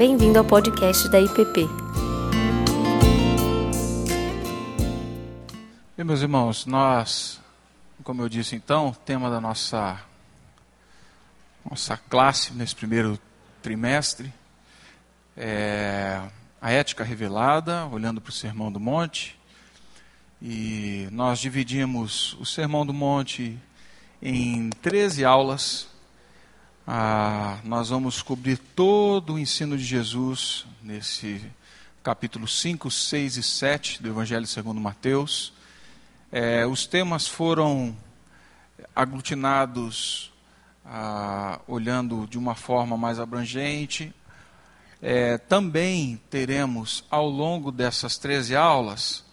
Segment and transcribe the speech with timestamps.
[0.00, 1.68] Bem-vindo ao podcast da IPP.
[5.94, 7.38] Bem, meus irmãos, nós,
[8.02, 10.00] como eu disse então, o tema da nossa,
[11.70, 13.20] nossa classe nesse primeiro
[13.60, 14.32] trimestre
[15.36, 16.18] é
[16.62, 19.38] a ética revelada, olhando para o Sermão do Monte.
[20.40, 23.58] E nós dividimos o Sermão do Monte
[24.22, 25.89] em 13 aulas
[26.86, 31.40] ah, nós vamos cobrir todo o ensino de Jesus nesse
[32.02, 35.52] capítulo 5, 6 e 7 do Evangelho segundo Mateus.
[36.32, 37.96] É, os temas foram
[38.94, 40.32] aglutinados
[40.84, 44.12] ah, olhando de uma forma mais abrangente.
[45.02, 49.24] É, também teremos, ao longo dessas 13 aulas,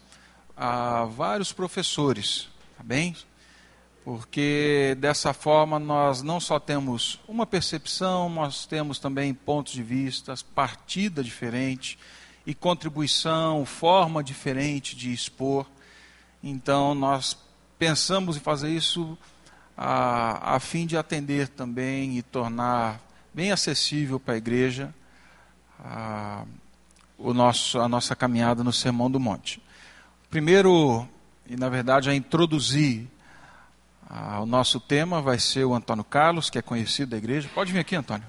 [0.56, 3.16] ah, vários professores, tá bem?
[4.08, 10.34] Porque dessa forma nós não só temos uma percepção, nós temos também pontos de vista,
[10.56, 12.00] partida diferente
[12.46, 15.66] e contribuição, forma diferente de expor.
[16.42, 17.38] Então nós
[17.78, 19.18] pensamos em fazer isso
[19.76, 23.02] a, a fim de atender também e tornar
[23.34, 24.96] bem acessível para a igreja
[25.84, 26.46] a,
[27.18, 29.62] o nosso, a nossa caminhada no Sermão do Monte.
[30.30, 31.06] Primeiro,
[31.46, 33.06] e na verdade a introduzir
[34.10, 37.50] ah, o nosso tema vai ser o Antônio Carlos, que é conhecido da igreja.
[37.54, 38.26] Pode vir aqui, Antônio.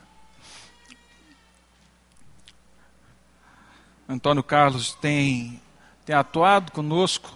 [4.09, 5.62] Antônio Carlos tem,
[6.05, 7.31] tem atuado conosco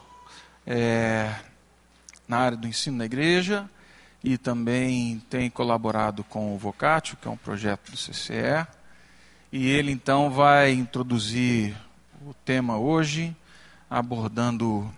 [0.66, 1.32] é,
[2.26, 3.70] na área do ensino da igreja
[4.24, 8.66] e também tem colaborado com o Vocatio, que é um projeto do CCE.
[9.52, 11.76] E ele então vai introduzir
[12.26, 13.36] o tema hoje,
[13.88, 14.92] abordando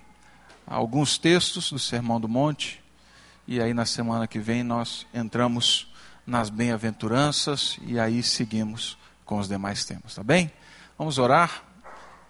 [0.67, 2.84] alguns textos do Sermão do Monte
[3.47, 5.93] e aí na semana que vem nós entramos
[6.27, 10.51] nas bem-aventuranças e aí seguimos com os demais temas, tá bem?
[10.99, 11.63] Vamos orar.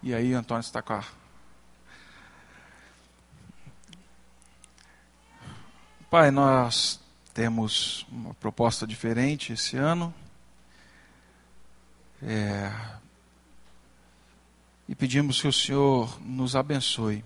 [0.02, 1.04] E aí Antônio está com a
[6.10, 7.00] Pai, nós
[7.32, 10.14] temos uma proposta diferente esse ano.
[12.22, 12.72] É,
[14.88, 17.24] e pedimos que o Senhor nos abençoe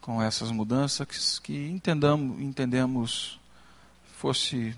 [0.00, 3.40] com essas mudanças que entendamos, entendemos
[4.16, 4.76] fosse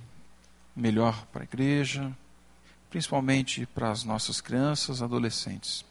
[0.75, 2.13] melhor para a igreja,
[2.91, 5.85] principalmente para as nossas crianças, adolescentes.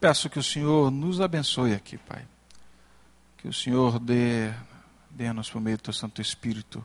[0.00, 2.26] Peço que o Senhor nos abençoe aqui, Pai.
[3.38, 4.52] Que o Senhor dê,
[5.10, 6.84] dê-nos por meio do teu Santo Espírito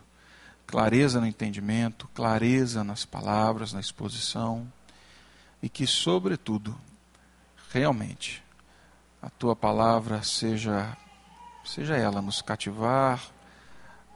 [0.68, 4.70] clareza no entendimento, clareza nas palavras, na exposição,
[5.62, 6.78] e que, sobretudo,
[7.70, 8.44] realmente,
[9.20, 10.96] a tua palavra seja
[11.64, 13.22] seja ela nos cativar,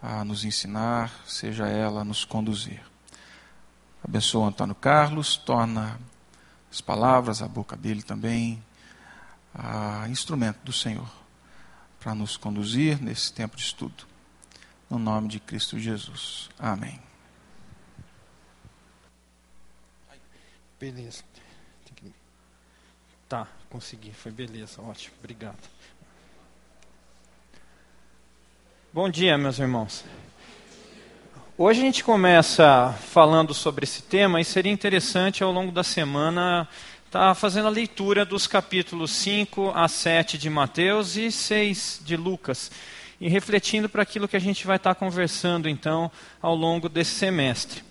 [0.00, 2.82] a nos ensinar, seja ela nos conduzir.
[4.02, 6.00] Abençoa Antônio Carlos, torna
[6.70, 8.62] as palavras, a boca dele também,
[10.08, 11.08] instrumento do Senhor
[12.00, 14.06] para nos conduzir nesse tempo de estudo.
[14.90, 16.50] No nome de Cristo Jesus.
[16.58, 17.00] Amém.
[20.80, 21.22] Beleza.
[23.28, 25.56] Tá, consegui, foi beleza, ótimo, obrigado.
[28.92, 30.04] Bom dia, meus irmãos.
[31.56, 36.68] Hoje a gente começa falando sobre esse tema e seria interessante ao longo da semana
[37.06, 42.14] estar tá fazendo a leitura dos capítulos 5 a 7 de Mateus e 6 de
[42.14, 42.70] Lucas
[43.18, 46.12] e refletindo para aquilo que a gente vai estar tá conversando então
[46.42, 47.82] ao longo desse semestre.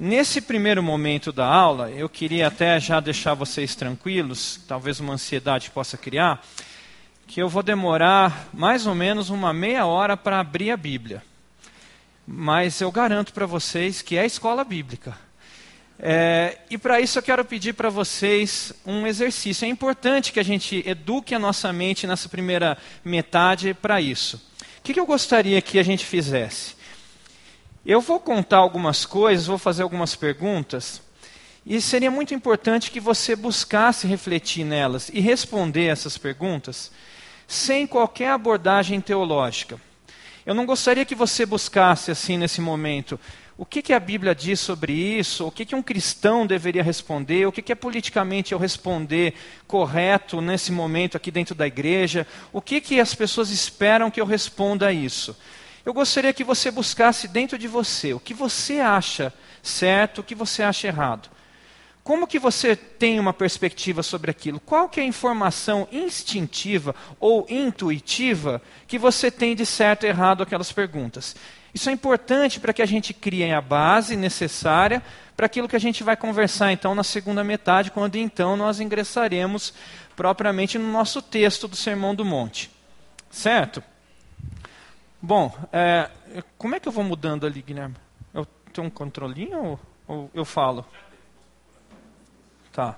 [0.00, 5.72] Nesse primeiro momento da aula, eu queria até já deixar vocês tranquilos, talvez uma ansiedade
[5.72, 6.40] possa criar,
[7.26, 11.20] que eu vou demorar mais ou menos uma meia hora para abrir a Bíblia.
[12.24, 15.18] Mas eu garanto para vocês que é escola bíblica.
[15.98, 19.64] É, e para isso eu quero pedir para vocês um exercício.
[19.64, 24.36] É importante que a gente eduque a nossa mente nessa primeira metade para isso.
[24.78, 26.77] O que, que eu gostaria que a gente fizesse?
[27.86, 31.00] Eu vou contar algumas coisas, vou fazer algumas perguntas,
[31.64, 36.90] e seria muito importante que você buscasse refletir nelas e responder essas perguntas
[37.46, 39.80] sem qualquer abordagem teológica.
[40.44, 43.18] Eu não gostaria que você buscasse assim nesse momento
[43.56, 47.46] o que, que a Bíblia diz sobre isso, o que, que um cristão deveria responder,
[47.46, 49.34] o que, que é politicamente eu responder
[49.66, 54.26] correto nesse momento aqui dentro da igreja, o que, que as pessoas esperam que eu
[54.26, 55.36] responda a isso
[55.84, 59.32] eu gostaria que você buscasse dentro de você o que você acha
[59.62, 61.30] certo, o que você acha errado.
[62.08, 64.58] Como que você tem uma perspectiva sobre aquilo?
[64.60, 70.42] Qual que é a informação instintiva ou intuitiva que você tem de certo e errado
[70.42, 71.36] aquelas perguntas?
[71.74, 75.02] Isso é importante para que a gente crie a base necessária
[75.36, 79.74] para aquilo que a gente vai conversar então na segunda metade, quando então nós ingressaremos
[80.16, 82.70] propriamente no nosso texto do Sermão do Monte.
[83.30, 83.82] Certo?
[85.20, 86.08] Bom, é,
[86.56, 87.96] como é que eu vou mudando ali, Guilherme?
[88.32, 90.86] Eu tenho um controlinho ou, ou eu falo?
[92.72, 92.96] Tá.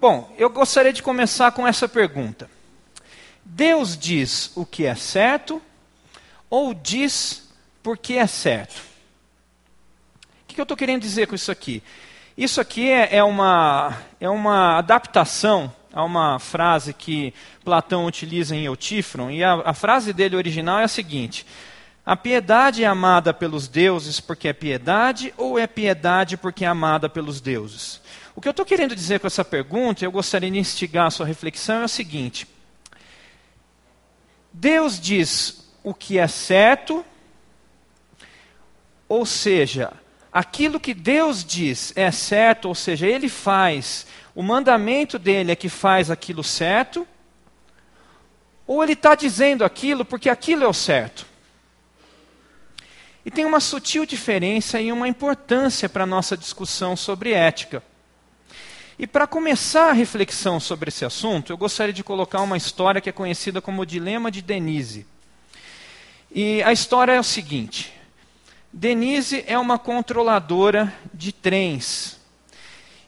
[0.00, 2.48] Bom, eu gostaria de começar com essa pergunta.
[3.44, 5.60] Deus diz o que é certo
[6.48, 7.52] ou diz
[7.82, 8.80] porque é certo?
[10.42, 11.82] O que eu estou querendo dizer com isso aqui?
[12.36, 17.32] Isso aqui é, é, uma, é uma adaptação a uma frase que
[17.64, 21.46] Platão utiliza em Eutífron, e a, a frase dele original é a seguinte:
[22.04, 27.08] A piedade é amada pelos deuses porque é piedade, ou é piedade porque é amada
[27.08, 28.02] pelos deuses?
[28.34, 31.24] O que eu estou querendo dizer com essa pergunta, eu gostaria de instigar a sua
[31.24, 32.46] reflexão, é o seguinte:
[34.52, 37.02] Deus diz o que é certo,
[39.08, 39.94] ou seja,
[40.30, 44.06] aquilo que Deus diz é certo, ou seja, Ele faz,
[44.36, 47.08] o mandamento dele é que faz aquilo certo,
[48.66, 51.24] ou Ele está dizendo aquilo porque aquilo é o certo.
[53.24, 57.82] E tem uma sutil diferença e uma importância para a nossa discussão sobre ética.
[58.98, 63.08] E para começar a reflexão sobre esse assunto, eu gostaria de colocar uma história que
[63.08, 65.06] é conhecida como o Dilema de Denise.
[66.30, 67.90] E a história é o seguinte:
[68.70, 72.15] Denise é uma controladora de trens.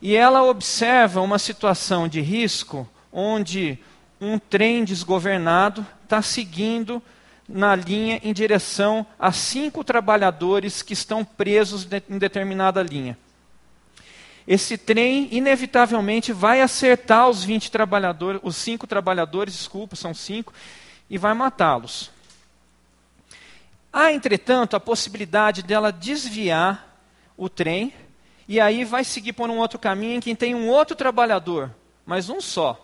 [0.00, 3.79] E ela observa uma situação de risco onde
[4.21, 7.03] um trem desgovernado está seguindo
[7.49, 13.17] na linha em direção a cinco trabalhadores que estão presos em determinada linha
[14.49, 20.55] esse trem inevitavelmente vai acertar os 20 trabalhadores, os cinco trabalhadores, desculpa, são cinco,
[21.11, 22.11] e vai matá-los.
[23.93, 26.99] Há, entretanto, a possibilidade dela desviar
[27.37, 27.93] o trem
[28.49, 31.71] e aí vai seguir por um outro caminho em que tem um outro trabalhador,
[32.06, 32.83] mas um só.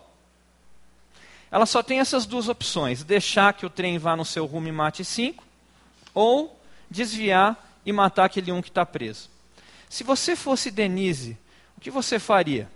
[1.49, 4.71] Ela só tem essas duas opções: deixar que o trem vá no seu rumo e
[4.71, 5.43] mate cinco,
[6.13, 6.57] ou
[6.89, 9.29] desviar e matar aquele um que está preso.
[9.89, 11.37] Se você fosse Denise
[11.77, 12.69] o que você faria?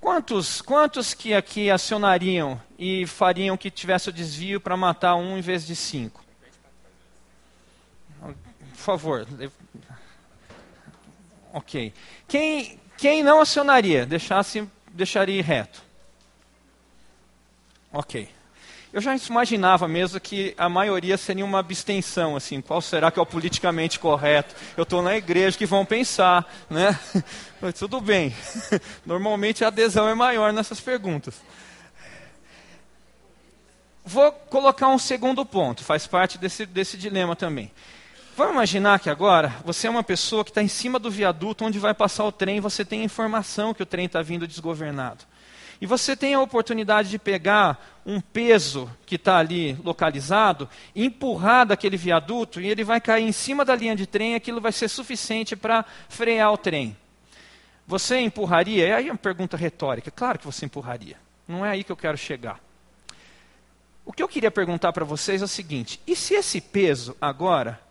[0.00, 5.40] Quantos, quantos que aqui acionariam e fariam que tivesse o desvio para matar um em
[5.40, 6.23] vez de cinco?
[8.84, 9.26] Favor.
[11.54, 11.90] Ok.
[12.28, 14.04] Quem, quem não acionaria?
[14.04, 15.82] Deixasse, deixaria reto.
[17.90, 18.28] Ok.
[18.92, 23.22] Eu já imaginava mesmo que a maioria seria uma abstenção, assim, qual será que é
[23.22, 24.54] o politicamente correto?
[24.76, 26.96] Eu estou na igreja, que vão pensar, né?
[27.78, 28.36] Tudo bem.
[29.06, 31.40] Normalmente a adesão é maior nessas perguntas.
[34.04, 37.72] Vou colocar um segundo ponto, faz parte desse, desse dilema também.
[38.36, 41.78] Vamos imaginar que agora você é uma pessoa que está em cima do viaduto onde
[41.78, 45.24] vai passar o trem, você tem informação que o trem está vindo desgovernado.
[45.80, 51.96] E você tem a oportunidade de pegar um peso que está ali localizado, empurrar daquele
[51.96, 54.88] viaduto e ele vai cair em cima da linha de trem, e aquilo vai ser
[54.88, 56.96] suficiente para frear o trem.
[57.86, 58.88] Você empurraria?
[58.88, 60.10] É aí uma pergunta retórica.
[60.10, 61.18] Claro que você empurraria.
[61.46, 62.58] Não é aí que eu quero chegar.
[64.04, 67.83] O que eu queria perguntar para vocês é o seguinte: e se esse peso agora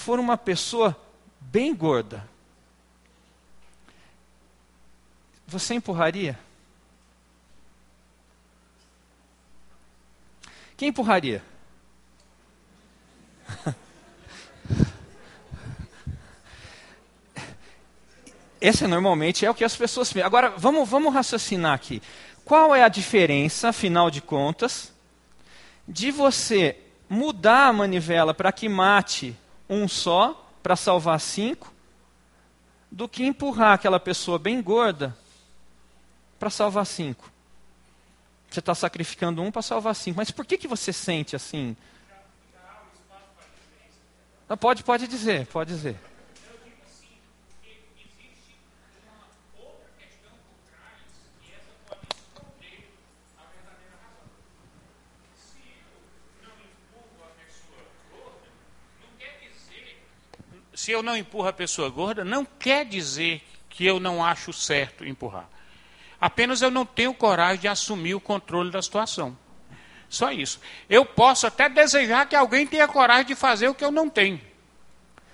[0.00, 0.96] for uma pessoa
[1.40, 2.26] bem gorda?
[5.46, 6.38] Você empurraria?
[10.76, 11.42] Quem empurraria?
[18.58, 20.16] Esse normalmente é o que as pessoas.
[20.16, 22.00] Agora, vamos, vamos raciocinar aqui.
[22.44, 24.92] Qual é a diferença, afinal de contas,
[25.86, 29.36] de você mudar a manivela para que mate
[29.70, 31.72] um só, para salvar cinco,
[32.90, 35.16] do que empurrar aquela pessoa bem gorda
[36.40, 37.30] para salvar cinco?
[38.50, 40.16] Você está sacrificando um para salvar cinco.
[40.16, 41.76] Mas por que, que você sente assim?
[44.58, 46.09] Pode, pode dizer, pode dizer.
[60.80, 65.04] Se eu não empurro a pessoa gorda, não quer dizer que eu não acho certo
[65.04, 65.46] empurrar.
[66.18, 69.36] Apenas eu não tenho coragem de assumir o controle da situação.
[70.08, 70.58] Só isso.
[70.88, 74.40] Eu posso até desejar que alguém tenha coragem de fazer o que eu não tenho.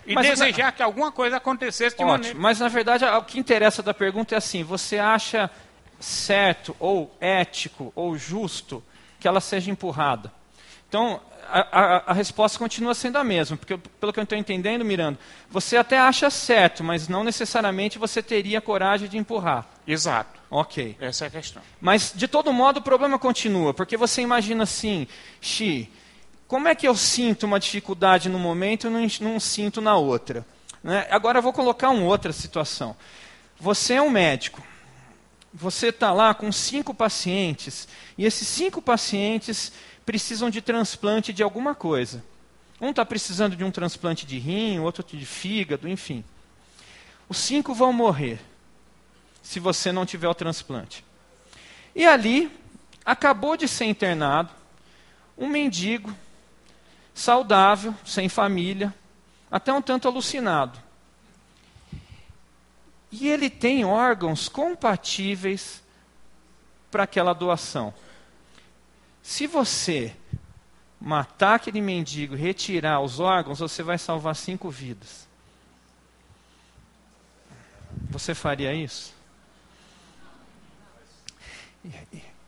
[0.05, 0.73] E mas, desejar na...
[0.73, 2.39] que alguma coisa acontecesse de Ótimo, maneira.
[2.41, 5.49] Mas na verdade o que interessa da pergunta é assim: você acha
[6.01, 8.83] certo ou ético ou justo
[9.21, 10.33] que ela seja empurrada?
[10.89, 14.85] Então, a, a, a, resposta continua sendo a mesma, porque pelo que eu estou entendendo,
[14.85, 15.19] Miranda,
[15.51, 19.67] você até acha certo, mas não necessariamente você teria coragem de empurrar.
[19.87, 20.41] Exato.
[20.51, 20.97] Ok.
[21.01, 21.63] Essa é a questão.
[21.81, 25.07] Mas, de todo modo, o problema continua, porque você imagina assim,
[25.41, 25.91] Xi,
[26.47, 30.47] como é que eu sinto uma dificuldade no momento e não, não sinto na outra?
[30.83, 31.07] Né?
[31.11, 32.97] Agora eu vou colocar uma outra situação.
[33.59, 34.63] Você é um médico.
[35.53, 37.89] Você está lá com cinco pacientes,
[38.19, 39.73] e esses cinco pacientes
[40.07, 42.25] precisam de transplante de alguma coisa.
[42.81, 46.25] Um está precisando de um transplante de rim, outro de fígado, enfim.
[47.29, 48.41] Os cinco vão morrer
[49.43, 51.05] se você não tiver o transplante.
[51.95, 52.51] E ali,
[53.05, 54.51] acabou de ser internado
[55.37, 56.15] um mendigo,
[57.15, 58.95] saudável, sem família,
[59.51, 60.79] até um tanto alucinado.
[63.11, 65.83] E ele tem órgãos compatíveis
[66.91, 67.93] para aquela doação.
[69.27, 70.15] Se você
[71.01, 75.27] matar aquele mendigo, retirar os órgãos, você vai salvar cinco vidas.
[78.09, 79.13] Você faria isso?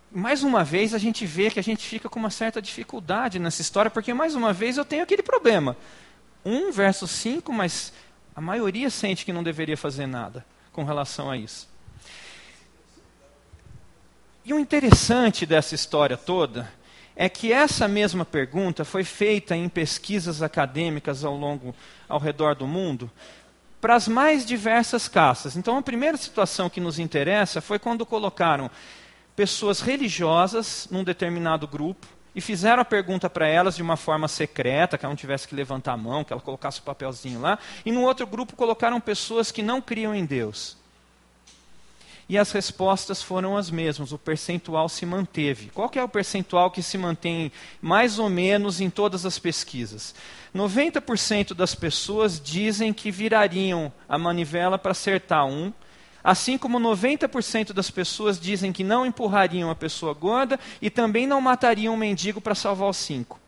[0.08, 3.60] Mais uma vez a gente vê que a gente fica com uma certa dificuldade nessa
[3.60, 5.76] história, porque mais uma vez eu tenho aquele problema.
[6.44, 7.92] Um versus cinco, mas
[8.36, 11.68] a maioria sente que não deveria fazer nada com relação a isso.
[14.48, 16.72] E o interessante dessa história toda
[17.14, 21.74] é que essa mesma pergunta foi feita em pesquisas acadêmicas ao longo,
[22.08, 23.10] ao redor do mundo,
[23.78, 25.54] para as mais diversas caças.
[25.54, 28.70] Então, a primeira situação que nos interessa foi quando colocaram
[29.36, 34.96] pessoas religiosas num determinado grupo e fizeram a pergunta para elas de uma forma secreta,
[34.96, 37.92] que ela não tivesse que levantar a mão, que ela colocasse o papelzinho lá, e
[37.92, 40.77] no outro grupo colocaram pessoas que não criam em Deus.
[42.28, 45.70] E as respostas foram as mesmas, o percentual se manteve.
[45.70, 50.14] Qual é o percentual que se mantém mais ou menos em todas as pesquisas?
[50.54, 55.72] 90% das pessoas dizem que virariam a manivela para acertar um,
[56.22, 61.40] assim como 90% das pessoas dizem que não empurrariam a pessoa gorda e também não
[61.40, 63.40] matariam um mendigo para salvar os cinco.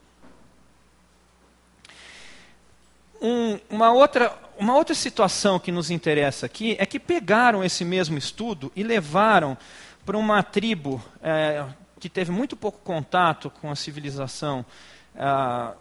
[3.21, 8.19] Um, uma outra uma outra situação que nos interessa aqui é que pegaram esse mesmo
[8.19, 9.57] estudo e levaram
[10.05, 11.65] para uma tribo é,
[11.99, 14.65] que teve muito pouco contato com a civilização,
[15.17, 15.73] ah,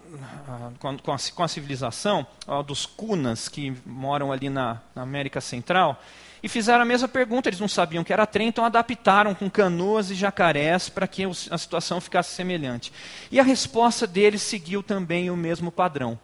[0.79, 2.25] com, a, com, a, civilização
[2.65, 6.01] dos Kunas, que moram ali na, na, América Central,
[6.41, 7.49] e fizeram a mesma pergunta.
[7.49, 11.57] Eles não sabiam que era trem, então adaptaram com canoas e jacarés para que a
[11.57, 12.93] situação ficasse semelhante.
[13.29, 16.17] E a resposta deles seguiu também o mesmo padrão.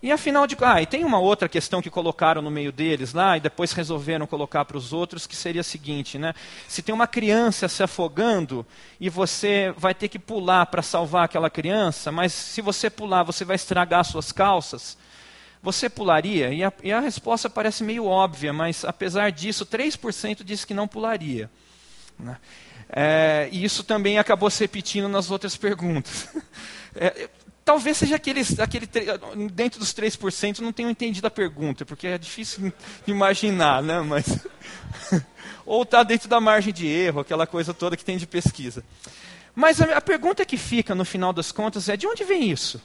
[0.00, 3.36] E afinal de ah, e tem uma outra questão que colocaram no meio deles lá
[3.36, 6.34] e depois resolveram colocar para os outros, que seria a seguinte, né?
[6.68, 8.64] Se tem uma criança se afogando
[9.00, 13.44] e você vai ter que pular para salvar aquela criança, mas se você pular, você
[13.44, 14.96] vai estragar suas calças,
[15.60, 16.52] você pularia?
[16.52, 20.86] E a, e a resposta parece meio óbvia, mas apesar disso, 3% disse que não
[20.86, 21.50] pularia.
[22.16, 22.36] Né?
[22.88, 26.28] É, e isso também acabou se repetindo nas outras perguntas.
[27.00, 27.28] É,
[27.68, 28.88] Talvez seja aqueles, aquele,
[29.52, 32.72] dentro dos 3% não tenham entendido a pergunta, porque é difícil
[33.04, 34.00] de imaginar, né?
[34.00, 34.24] Mas,
[35.66, 38.82] ou está dentro da margem de erro, aquela coisa toda que tem de pesquisa.
[39.54, 42.80] Mas a, a pergunta que fica no final das contas é: de onde vem isso?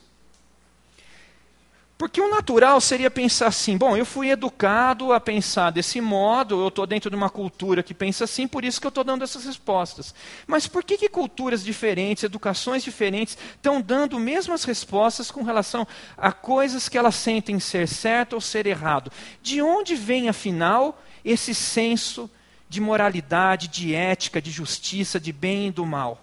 [2.03, 6.67] Porque o natural seria pensar assim: bom, eu fui educado a pensar desse modo, eu
[6.67, 9.45] estou dentro de uma cultura que pensa assim, por isso que eu estou dando essas
[9.45, 10.13] respostas.
[10.45, 16.33] Mas por que, que culturas diferentes, educações diferentes, estão dando mesmas respostas com relação a
[16.33, 19.10] coisas que elas sentem ser certo ou ser errado?
[19.41, 22.29] De onde vem, afinal, esse senso
[22.67, 26.23] de moralidade, de ética, de justiça, de bem e do mal?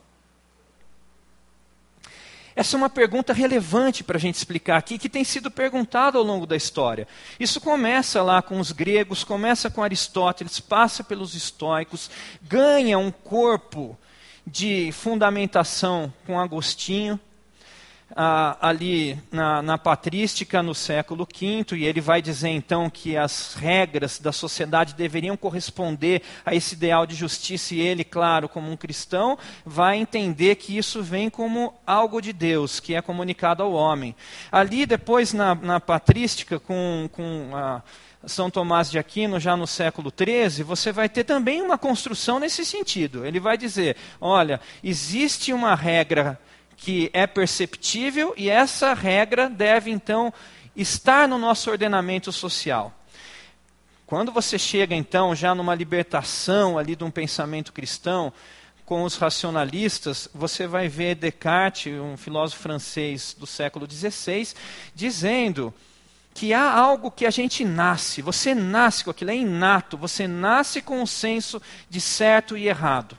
[2.55, 6.25] Essa é uma pergunta relevante para a gente explicar aqui, que tem sido perguntada ao
[6.25, 7.07] longo da história.
[7.39, 12.11] Isso começa lá com os gregos, começa com Aristóteles, passa pelos estoicos,
[12.43, 13.97] ganha um corpo
[14.47, 17.21] de fundamentação com Agostinho,
[18.17, 23.55] ah, ali na, na, patrística no século V, e ele vai dizer então que as
[23.55, 28.77] regras da sociedade deveriam corresponder a esse ideal de justiça, e ele, claro, como um
[28.77, 34.15] cristão, vai entender que isso vem como algo de Deus, que é comunicado ao homem.
[34.51, 37.83] Ali, depois, na, na patrística, com, com a.
[38.27, 42.67] São Tomás de Aquino, já no século XIII, você vai ter também uma construção nesse
[42.67, 43.25] sentido.
[43.25, 46.39] Ele vai dizer: olha, existe uma regra
[46.81, 50.33] que é perceptível e essa regra deve então
[50.75, 52.93] estar no nosso ordenamento social.
[54.07, 58.33] Quando você chega então já numa libertação ali de um pensamento cristão,
[58.87, 64.49] com os racionalistas, você vai ver Descartes, um filósofo francês do século XVI,
[64.95, 65.73] dizendo
[66.35, 70.83] que há algo que a gente nasce, você nasce com aquilo, é inato, você nasce
[70.83, 73.17] com um senso de certo e errado.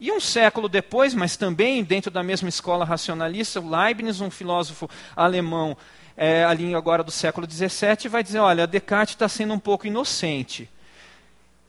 [0.00, 5.76] E um século depois, mas também dentro da mesma escola racionalista, Leibniz, um filósofo alemão,
[6.16, 10.68] é, ali agora do século XVII, vai dizer: olha, Descartes está sendo um pouco inocente.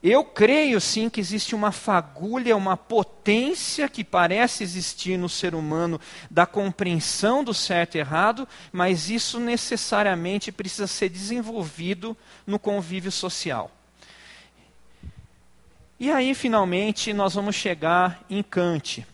[0.02, 6.00] Eu creio sim que existe uma fagulha, uma potência que parece existir no ser humano
[6.30, 13.70] da compreensão do certo e errado, mas isso necessariamente precisa ser desenvolvido no convívio social.
[16.00, 19.06] E aí, finalmente, nós vamos chegar em Kant.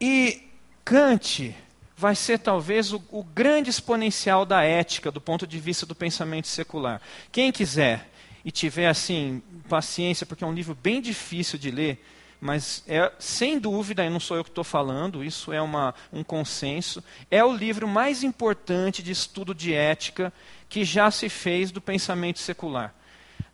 [0.00, 0.42] E
[0.84, 1.54] Kant
[1.96, 6.48] vai ser talvez o, o grande exponencial da ética do ponto de vista do pensamento
[6.48, 7.00] secular.
[7.30, 8.10] Quem quiser
[8.44, 12.04] e tiver assim paciência, porque é um livro bem difícil de ler,
[12.40, 16.24] mas é sem dúvida, e não sou eu que estou falando, isso é uma, um
[16.24, 20.32] consenso, é o livro mais importante de estudo de ética
[20.68, 22.92] que já se fez do pensamento secular.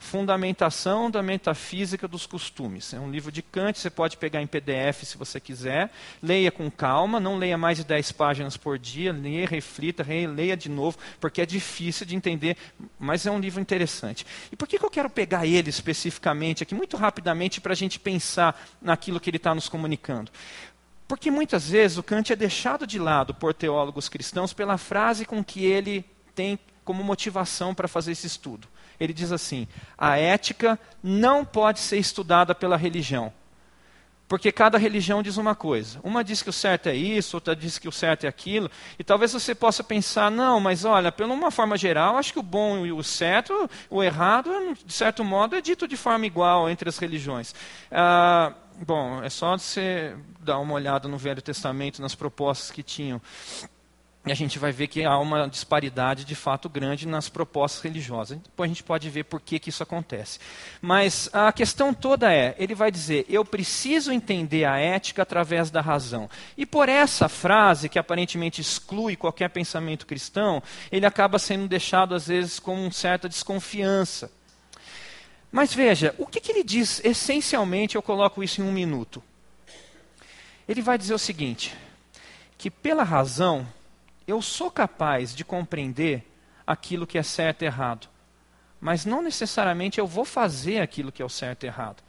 [0.03, 2.93] Fundamentação da Metafísica dos Costumes.
[2.93, 5.91] É um livro de Kant, você pode pegar em PDF se você quiser.
[6.21, 10.69] Leia com calma, não leia mais de 10 páginas por dia, leia, reflita, leia de
[10.69, 12.57] novo, porque é difícil de entender,
[12.99, 14.27] mas é um livro interessante.
[14.51, 18.01] E por que, que eu quero pegar ele especificamente aqui, muito rapidamente, para a gente
[18.01, 20.33] pensar naquilo que ele está nos comunicando?
[21.07, 25.45] Porque muitas vezes o Kant é deixado de lado por teólogos cristãos pela frase com
[25.45, 26.05] que ele
[26.35, 28.67] tem como motivação para fazer esse estudo
[29.03, 29.67] ele diz assim:
[29.99, 33.33] a ética não pode ser estudada pela religião.
[34.29, 36.01] Porque cada religião diz uma coisa.
[36.03, 38.71] Uma diz que o certo é isso, outra diz que o certo é aquilo.
[38.99, 42.43] E talvez você possa pensar, não, mas olha, pela uma forma geral, acho que o
[42.43, 44.51] bom e o certo, o errado,
[44.87, 47.55] de certo modo, é dito de forma igual entre as religiões.
[47.91, 48.55] Ah,
[48.87, 53.21] bom, é só você dar uma olhada no Velho Testamento, nas propostas que tinham
[54.25, 58.39] e a gente vai ver que há uma disparidade de fato grande nas propostas religiosas.
[58.39, 60.39] Depois a gente pode ver por que, que isso acontece.
[60.81, 65.81] Mas a questão toda é: ele vai dizer, eu preciso entender a ética através da
[65.81, 66.31] razão.
[66.57, 72.29] E por essa frase, que aparentemente exclui qualquer pensamento cristão, ele acaba sendo deixado às
[72.29, 74.31] vezes com certa desconfiança.
[75.51, 79.21] Mas veja, o que, que ele diz essencialmente, eu coloco isso em um minuto.
[80.69, 81.77] Ele vai dizer o seguinte:
[82.57, 83.67] que pela razão
[84.27, 86.31] eu sou capaz de compreender
[86.67, 88.09] aquilo que é certo e errado,
[88.81, 92.03] mas não necessariamente eu vou fazer aquilo que é o certo e errado.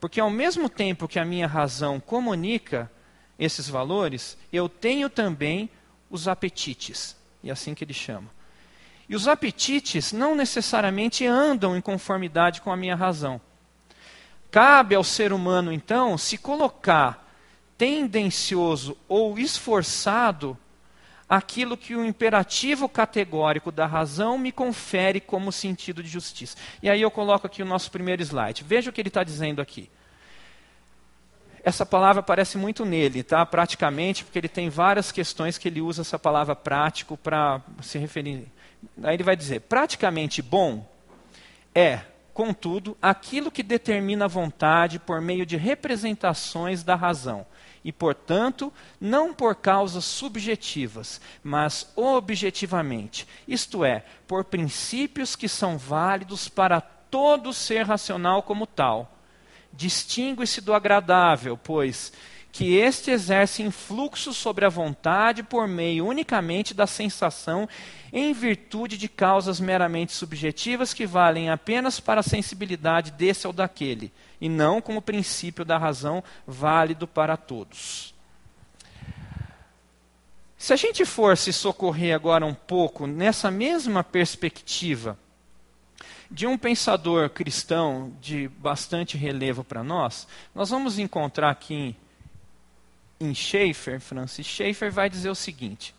[0.00, 2.90] Porque ao mesmo tempo que a minha razão comunica
[3.38, 5.70] esses valores, eu tenho também
[6.10, 8.30] os apetites, e é assim que ele chama.
[9.08, 13.40] E os apetites não necessariamente andam em conformidade com a minha razão.
[14.50, 17.28] Cabe ao ser humano, então, se colocar
[17.78, 20.56] tendencioso ou esforçado
[21.30, 26.56] aquilo que o imperativo categórico da razão me confere como sentido de justiça.
[26.82, 28.64] E aí eu coloco aqui o nosso primeiro slide.
[28.64, 29.88] Veja o que ele está dizendo aqui.
[31.62, 33.46] Essa palavra aparece muito nele, tá?
[33.46, 38.48] Praticamente, porque ele tem várias questões que ele usa essa palavra prático para se referir.
[39.00, 40.84] Aí ele vai dizer: praticamente bom
[41.72, 42.00] é,
[42.34, 47.46] contudo, aquilo que determina a vontade por meio de representações da razão
[47.84, 56.48] e, portanto, não por causas subjetivas, mas objetivamente, isto é, por princípios que são válidos
[56.48, 59.16] para todo ser racional como tal.
[59.72, 62.12] Distingue-se do agradável, pois
[62.52, 67.68] que este exerce influxo sobre a vontade por meio unicamente da sensação,
[68.12, 74.12] em virtude de causas meramente subjetivas que valem apenas para a sensibilidade desse ou daquele
[74.40, 78.14] e não como princípio da razão válido para todos.
[80.58, 85.18] Se a gente for se socorrer agora um pouco nessa mesma perspectiva
[86.30, 91.96] de um pensador cristão de bastante relevo para nós, nós vamos encontrar aqui
[93.20, 95.94] em Schaeffer, Francis Schaeffer vai dizer o seguinte: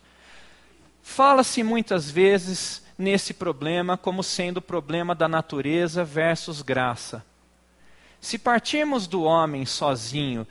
[1.02, 7.24] Fala-se muitas vezes nesse problema como sendo o problema da natureza versus graça.
[8.20, 10.46] Se partirmos do homem sozinho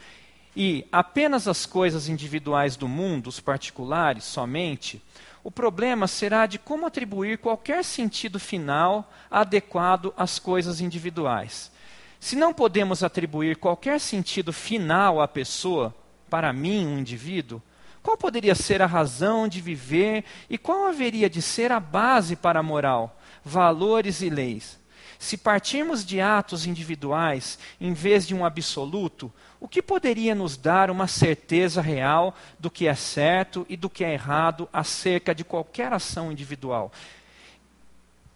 [0.56, 5.02] e apenas as coisas individuais do mundo, os particulares somente,
[5.44, 11.72] o problema será de como atribuir qualquer sentido final adequado às coisas individuais.
[12.20, 15.96] Se não podemos atribuir qualquer sentido final à pessoa,
[16.32, 17.62] para mim, um indivíduo,
[18.02, 22.62] qual poderia ser a razão de viver e qual haveria de ser a base para
[22.62, 24.82] a moral, valores e leis?
[25.22, 30.90] se partirmos de atos individuais em vez de um absoluto, o que poderia nos dar
[30.90, 35.94] uma certeza real do que é certo e do que é errado acerca de qualquer
[35.94, 36.92] ação individual?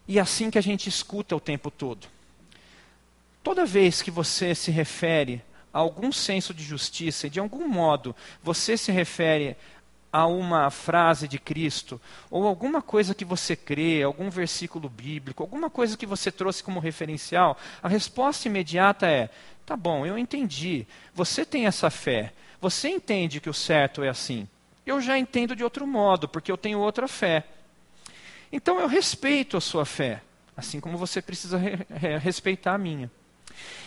[0.07, 2.07] E é assim que a gente escuta o tempo todo.
[3.41, 5.41] Toda vez que você se refere
[5.79, 9.57] algum senso de justiça, e de algum modo você se refere
[10.11, 11.99] a uma frase de Cristo,
[12.31, 16.79] ou alguma coisa que você crê, algum versículo bíblico, alguma coisa que você trouxe como
[16.79, 19.29] referencial, a resposta imediata é:
[19.65, 20.87] tá bom, eu entendi.
[21.13, 22.31] Você tem essa fé.
[22.61, 24.47] Você entende que o certo é assim.
[24.85, 27.43] Eu já entendo de outro modo, porque eu tenho outra fé.
[28.49, 30.21] Então eu respeito a sua fé,
[30.55, 33.11] assim como você precisa re respeitar a minha.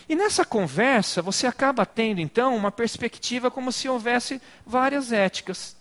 [0.09, 5.77] E nessa conversa, você acaba tendo então uma perspectiva como se houvesse várias éticas.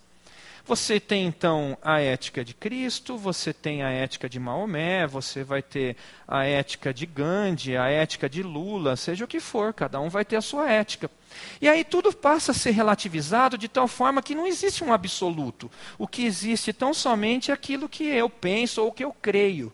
[0.66, 5.62] Você tem então a ética de Cristo, você tem a ética de Maomé, você vai
[5.62, 10.10] ter a ética de Gandhi, a ética de Lula, seja o que for, cada um
[10.10, 11.10] vai ter a sua ética.
[11.58, 15.70] E aí tudo passa a ser relativizado de tal forma que não existe um absoluto.
[15.96, 19.72] O que existe tão somente é aquilo que eu penso ou que eu creio.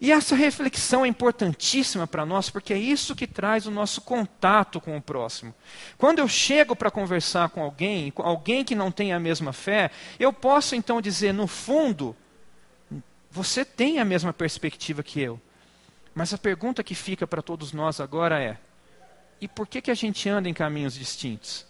[0.00, 4.80] E essa reflexão é importantíssima para nós, porque é isso que traz o nosso contato
[4.80, 5.54] com o próximo.
[5.98, 9.90] Quando eu chego para conversar com alguém, com alguém que não tem a mesma fé,
[10.18, 12.16] eu posso então dizer, no fundo,
[13.30, 15.38] você tem a mesma perspectiva que eu.
[16.14, 18.56] Mas a pergunta que fica para todos nós agora é:
[19.38, 21.66] e por que, que a gente anda em caminhos distintos?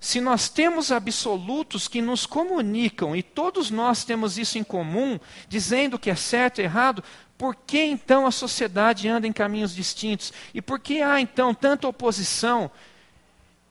[0.00, 5.98] Se nós temos absolutos que nos comunicam e todos nós temos isso em comum, dizendo
[5.98, 7.02] que é certo e errado,
[7.36, 10.32] por que então a sociedade anda em caminhos distintos?
[10.54, 12.70] E por que há então tanta oposição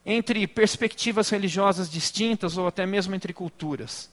[0.05, 4.09] entre perspectivas religiosas distintas ou até mesmo entre culturas?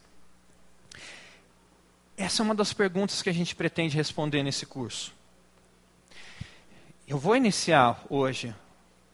[2.16, 5.12] Essa é uma das perguntas que a gente pretende responder nesse curso.
[7.08, 8.54] Eu vou iniciar hoje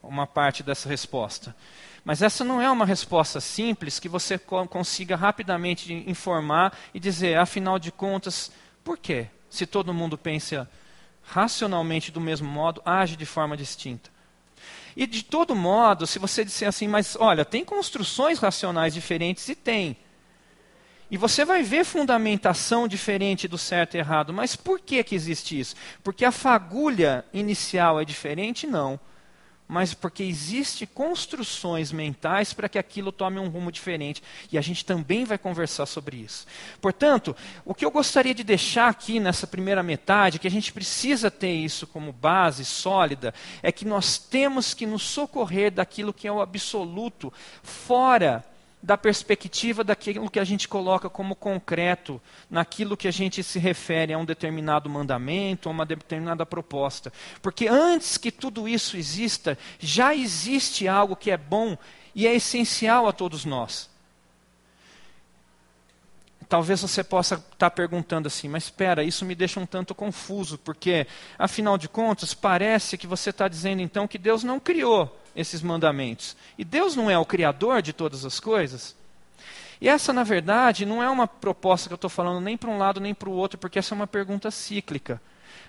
[0.02, 1.56] uma parte dessa resposta.
[2.04, 7.78] Mas essa não é uma resposta simples que você consiga rapidamente informar e dizer, afinal
[7.78, 8.50] de contas,
[8.82, 9.26] por quê?
[9.50, 10.68] Se todo mundo pensa
[11.22, 14.10] racionalmente do mesmo modo, age de forma distinta.
[14.96, 19.54] E de todo modo, se você disser assim, mas olha, tem construções racionais diferentes e
[19.54, 19.96] tem.
[21.10, 24.32] E você vai ver fundamentação diferente do certo e errado.
[24.32, 25.74] Mas por que, que existe isso?
[26.02, 28.66] Porque a fagulha inicial é diferente?
[28.66, 28.98] Não
[29.70, 34.20] mas porque existe construções mentais para que aquilo tome um rumo diferente.
[34.50, 36.44] E a gente também vai conversar sobre isso.
[36.80, 41.30] Portanto, o que eu gostaria de deixar aqui nessa primeira metade, que a gente precisa
[41.30, 46.32] ter isso como base sólida, é que nós temos que nos socorrer daquilo que é
[46.32, 48.44] o absoluto, fora
[48.82, 54.12] da perspectiva daquilo que a gente coloca como concreto, naquilo que a gente se refere
[54.12, 57.12] a um determinado mandamento, a uma determinada proposta.
[57.42, 61.76] Porque antes que tudo isso exista, já existe algo que é bom
[62.14, 63.90] e é essencial a todos nós.
[66.48, 71.06] Talvez você possa estar perguntando assim, mas espera, isso me deixa um tanto confuso, porque,
[71.38, 76.36] afinal de contas, parece que você está dizendo então que Deus não criou esses mandamentos.
[76.58, 78.96] E Deus não é o criador de todas as coisas?
[79.80, 82.76] E essa, na verdade, não é uma proposta que eu estou falando nem para um
[82.76, 85.20] lado nem para o outro, porque essa é uma pergunta cíclica.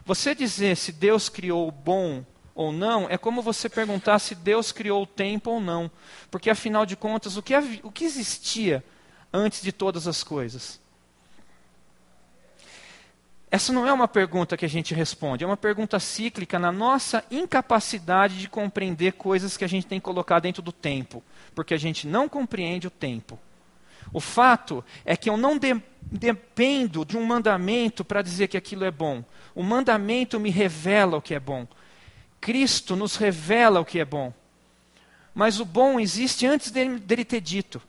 [0.05, 4.73] Você dizer se Deus criou o bom ou não é como você perguntar se Deus
[4.73, 5.89] criou o tempo ou não.
[6.29, 8.83] Porque, afinal de contas, o que, o que existia
[9.31, 10.80] antes de todas as coisas?
[13.51, 17.21] Essa não é uma pergunta que a gente responde, é uma pergunta cíclica na nossa
[17.29, 21.21] incapacidade de compreender coisas que a gente tem que colocar dentro do tempo,
[21.53, 23.37] porque a gente não compreende o tempo.
[24.13, 28.85] O fato é que eu não de, dependo de um mandamento para dizer que aquilo
[28.85, 29.21] é bom.
[29.53, 31.67] O mandamento me revela o que é bom.
[32.39, 34.33] Cristo nos revela o que é bom.
[35.35, 37.81] Mas o bom existe antes dele, dele ter dito.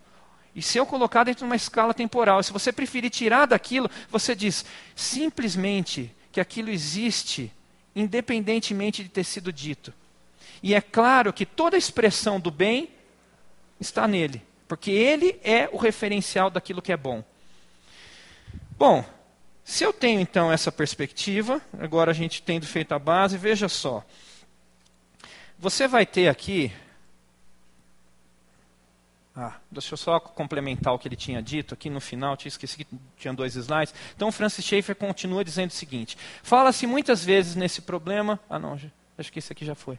[0.55, 4.35] E se eu colocar dentro de uma escala temporal, se você preferir tirar daquilo, você
[4.35, 7.51] diz simplesmente que aquilo existe,
[7.97, 9.93] independentemente de ter sido dito.
[10.62, 12.91] E é claro que toda expressão do bem
[13.81, 17.25] está nele, porque ele é o referencial daquilo que é bom.
[18.77, 19.05] Bom,
[19.65, 24.05] se eu tenho então essa perspectiva, agora a gente tendo feito a base, veja só.
[25.59, 26.73] Você vai ter aqui
[29.35, 32.85] ah, deixa eu só complementar o que ele tinha dito aqui no final, tinha esquecido
[32.85, 33.95] que tinha dois slides.
[34.14, 38.38] Então, Francis Schaeffer continua dizendo o seguinte: fala-se muitas vezes nesse problema.
[38.49, 38.79] Ah, não,
[39.16, 39.99] acho que esse aqui já foi.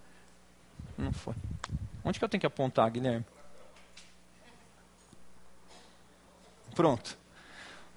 [0.98, 1.34] Não foi.
[2.04, 3.26] Onde que eu tenho que apontar, Guilherme?
[6.76, 7.18] Pronto.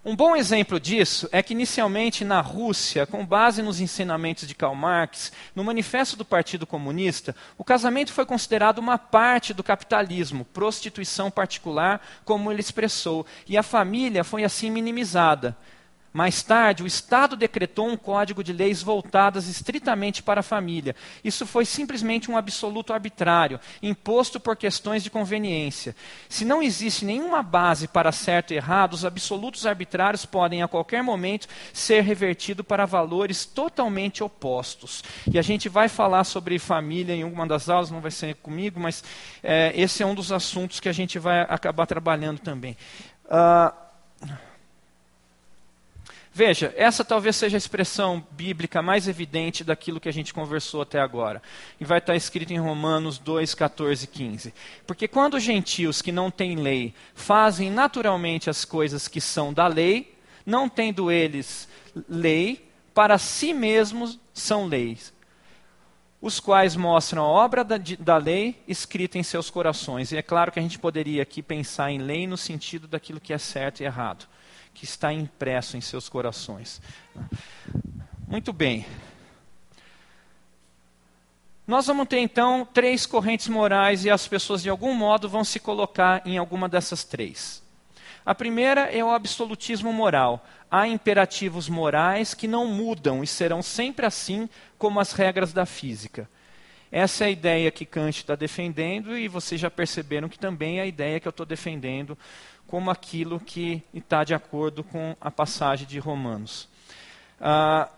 [0.08, 4.72] Um bom exemplo disso é que, inicialmente, na Rússia, com base nos ensinamentos de Karl
[4.72, 11.28] Marx, no Manifesto do Partido Comunista, o casamento foi considerado uma parte do capitalismo, prostituição
[11.28, 15.56] particular, como ele expressou, e a família foi assim minimizada.
[16.16, 20.96] Mais tarde, o Estado decretou um código de leis voltadas estritamente para a família.
[21.22, 25.94] Isso foi simplesmente um absoluto arbitrário, imposto por questões de conveniência.
[26.26, 31.02] Se não existe nenhuma base para certo e errado, os absolutos arbitrários podem, a qualquer
[31.02, 35.04] momento, ser revertidos para valores totalmente opostos.
[35.30, 38.80] E a gente vai falar sobre família em uma das aulas, não vai ser comigo,
[38.80, 39.04] mas
[39.42, 42.74] é, esse é um dos assuntos que a gente vai acabar trabalhando também.
[43.26, 43.85] Uh,
[46.36, 51.00] Veja, essa talvez seja a expressão bíblica mais evidente daquilo que a gente conversou até
[51.00, 51.40] agora.
[51.80, 54.54] E vai estar escrito em Romanos 2, 14 e 15.
[54.86, 59.66] Porque quando os gentios que não têm lei fazem naturalmente as coisas que são da
[59.66, 61.66] lei, não tendo eles
[62.06, 65.14] lei, para si mesmos são leis,
[66.20, 70.12] os quais mostram a obra da, da, lei escrita em seus corações.
[70.12, 73.32] E é claro que a gente poderia aqui pensar em lei no sentido daquilo que
[73.32, 74.28] é certo e errado
[74.76, 76.82] que está impresso em seus corações.
[78.28, 78.84] Muito bem.
[81.66, 85.58] Nós vamos ter então três correntes morais e as pessoas de algum modo vão se
[85.58, 87.62] colocar em alguma dessas três.
[88.24, 90.46] A primeira é o absolutismo moral.
[90.70, 96.28] Há imperativos morais que não mudam e serão sempre assim como as regras da física.
[96.92, 100.82] Essa é a ideia que Kant está defendendo e vocês já perceberam que também é
[100.82, 102.16] a ideia que eu estou defendendo
[102.66, 106.68] como aquilo que está de acordo com a passagem de Romanos.
[107.40, 107.88] Ah,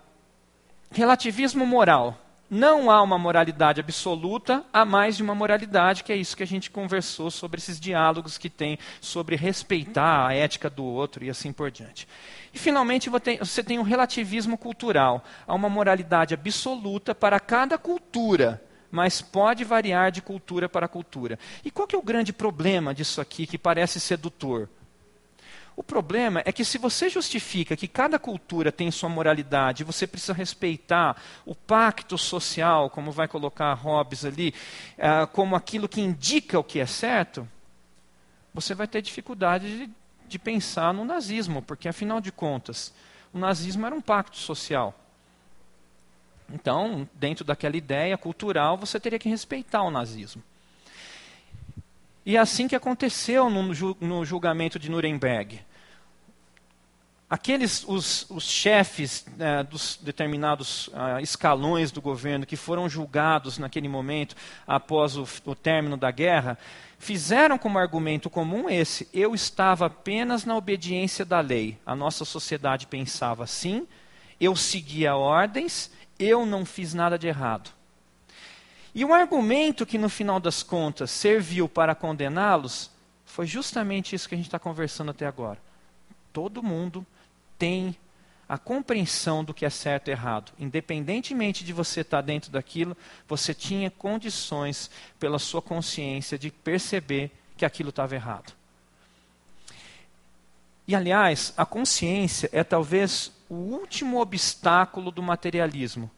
[0.90, 2.16] relativismo moral.
[2.50, 6.46] Não há uma moralidade absoluta, há mais de uma moralidade, que é isso que a
[6.46, 11.52] gente conversou sobre esses diálogos que tem sobre respeitar a ética do outro e assim
[11.52, 12.08] por diante.
[12.52, 15.22] E, finalmente, você tem um relativismo cultural.
[15.46, 21.38] Há uma moralidade absoluta para cada cultura mas pode variar de cultura para cultura.
[21.64, 24.68] E qual que é o grande problema disso aqui que parece sedutor?
[25.78, 30.32] O problema é que se você justifica que cada cultura tem sua moralidade, você precisa
[30.32, 34.52] respeitar o pacto social, como vai colocar Hobbes ali,
[34.98, 37.48] uh, como aquilo que indica o que é certo,
[38.52, 39.90] você vai ter dificuldade de,
[40.26, 42.92] de pensar no nazismo, porque afinal de contas,
[43.32, 44.92] o nazismo era um pacto social.
[46.52, 50.42] Então, dentro daquela ideia cultural, você teria que respeitar o nazismo.
[52.24, 55.60] E é assim que aconteceu no, julgamento de Nuremberg.
[57.30, 63.88] Aqueles, os, os chefes né, dos determinados uh, escalões do governo que foram julgados naquele
[63.88, 64.34] momento,
[64.66, 66.58] após o, o término da guerra,
[66.98, 71.78] fizeram como argumento comum esse: eu estava apenas na obediência da lei.
[71.84, 73.86] A nossa sociedade pensava assim,
[74.40, 77.70] eu seguia ordens eu não fiz nada de errado.
[78.94, 82.90] E o argumento que no final das contas serviu para condená-los
[83.24, 85.58] foi justamente isso que a gente está conversando até agora.
[86.32, 87.06] Todo mundo
[87.58, 87.96] tem
[88.48, 90.52] a compreensão do que é certo e errado.
[90.58, 92.96] Independentemente de você estar dentro daquilo,
[93.28, 98.54] você tinha condições, pela sua consciência, de perceber que aquilo estava errado.
[100.86, 106.10] E, aliás, a consciência é talvez o último obstáculo do materialismo.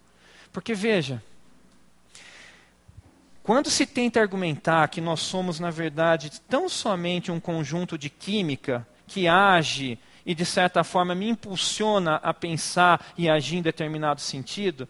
[0.52, 1.22] Porque, veja,
[3.42, 8.86] quando se tenta argumentar que nós somos, na verdade, tão somente um conjunto de química
[9.06, 14.88] que age e, de certa forma, me impulsiona a pensar e agir em determinado sentido,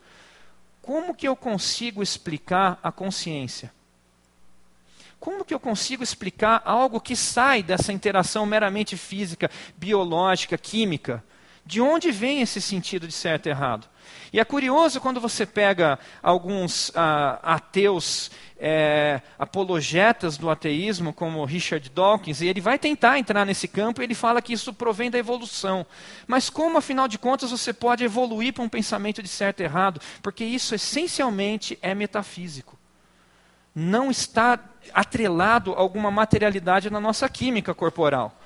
[0.82, 3.72] como que eu consigo explicar a consciência?
[5.20, 11.22] Como que eu consigo explicar algo que sai dessa interação meramente física, biológica, química?
[11.70, 13.86] De onde vem esse sentido de certo e errado?
[14.32, 18.28] E é curioso quando você pega alguns ah, ateus
[18.58, 24.04] é, apologetas do ateísmo, como Richard Dawkins, e ele vai tentar entrar nesse campo e
[24.04, 25.86] ele fala que isso provém da evolução.
[26.26, 30.00] Mas como, afinal de contas, você pode evoluir para um pensamento de certo e errado?
[30.20, 32.76] Porque isso essencialmente é metafísico.
[33.72, 34.58] Não está
[34.92, 38.36] atrelado a alguma materialidade na nossa química corporal.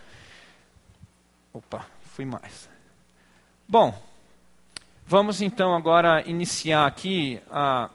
[1.54, 2.73] Opa, fui mais.
[3.66, 3.94] Bom,
[5.06, 7.88] vamos então agora iniciar aqui a,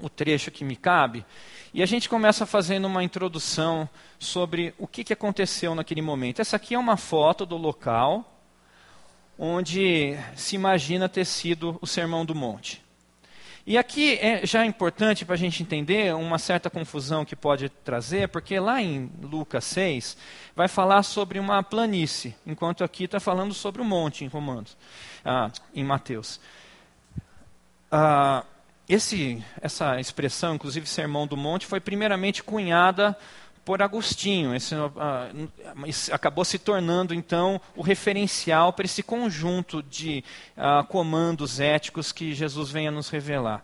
[0.00, 1.26] o trecho que me cabe.
[1.74, 3.88] E a gente começa fazendo uma introdução
[4.18, 6.40] sobre o que, que aconteceu naquele momento.
[6.40, 8.28] Essa aqui é uma foto do local
[9.38, 12.81] onde se imagina ter sido o Sermão do Monte.
[13.64, 18.28] E aqui é já importante para a gente entender uma certa confusão que pode trazer,
[18.28, 20.16] porque lá em Lucas 6
[20.56, 24.76] vai falar sobre uma planície, enquanto aqui está falando sobre o um monte em Romanos,
[25.24, 26.40] ah, em Mateus.
[27.88, 28.44] Ah,
[28.88, 33.16] esse, essa expressão, inclusive Sermão do Monte, foi primeiramente cunhada
[33.64, 34.54] por Agostinho.
[34.54, 34.90] Esse, uh,
[36.10, 40.24] acabou se tornando, então, o referencial para esse conjunto de
[40.56, 43.62] uh, comandos éticos que Jesus vem a nos revelar.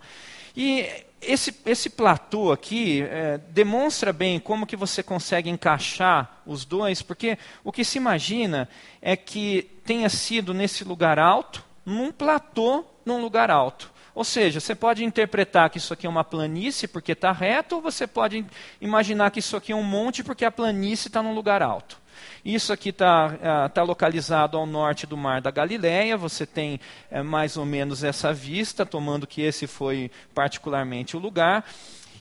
[0.56, 0.88] E
[1.20, 7.38] esse, esse platô aqui é, demonstra bem como que você consegue encaixar os dois, porque
[7.64, 8.68] o que se imagina
[9.02, 13.90] é que tenha sido nesse lugar alto, num platô, num lugar alto.
[14.18, 17.80] Ou seja, você pode interpretar que isso aqui é uma planície porque está reto, ou
[17.80, 18.44] você pode
[18.80, 22.00] imaginar que isso aqui é um monte porque a planície está num lugar alto.
[22.44, 26.16] Isso aqui está uh, tá localizado ao norte do Mar da Galileia.
[26.16, 26.80] Você tem
[27.12, 31.64] uh, mais ou menos essa vista, tomando que esse foi particularmente o lugar.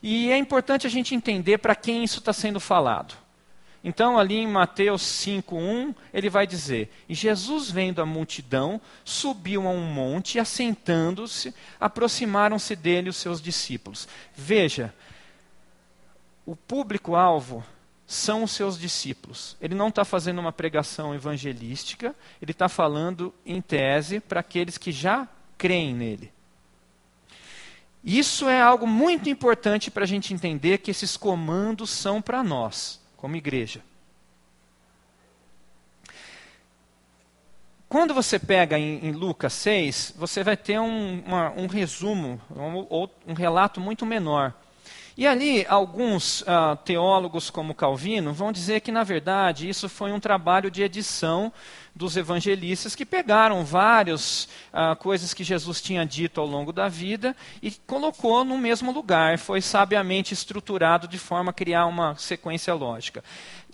[0.00, 3.16] E é importante a gente entender para quem isso está sendo falado.
[3.88, 9.70] Então, ali em Mateus 5:1, ele vai dizer: E Jesus, vendo a multidão, subiu a
[9.70, 14.06] um monte e, assentando-se, aproximaram-se dele os seus discípulos.
[14.36, 14.94] Veja,
[16.44, 17.64] o público-alvo
[18.06, 19.56] são os seus discípulos.
[19.58, 24.92] Ele não está fazendo uma pregação evangelística, ele está falando, em tese, para aqueles que
[24.92, 26.30] já creem nele.
[28.04, 33.00] Isso é algo muito importante para a gente entender que esses comandos são para nós
[33.18, 33.82] como igreja.
[37.88, 43.08] Quando você pega em, em Lucas 6, você vai ter um, uma, um resumo, um,
[43.26, 44.54] um relato muito menor.
[45.18, 50.20] E ali, alguns uh, teólogos, como Calvino, vão dizer que, na verdade, isso foi um
[50.20, 51.52] trabalho de edição
[51.92, 57.34] dos evangelistas que pegaram várias uh, coisas que Jesus tinha dito ao longo da vida
[57.60, 59.38] e colocou no mesmo lugar.
[59.38, 63.24] Foi sabiamente estruturado de forma a criar uma sequência lógica.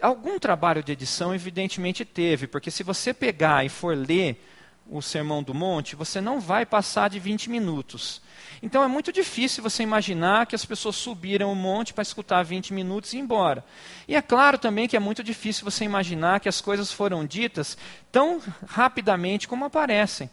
[0.01, 4.43] Algum trabalho de edição, evidentemente, teve, porque se você pegar e for ler
[4.87, 8.21] o Sermão do Monte, você não vai passar de 20 minutos.
[8.63, 12.73] Então é muito difícil você imaginar que as pessoas subiram o monte para escutar 20
[12.73, 13.65] minutos e ir embora.
[14.07, 17.77] E é claro também que é muito difícil você imaginar que as coisas foram ditas
[18.13, 20.31] tão rapidamente como aparecem.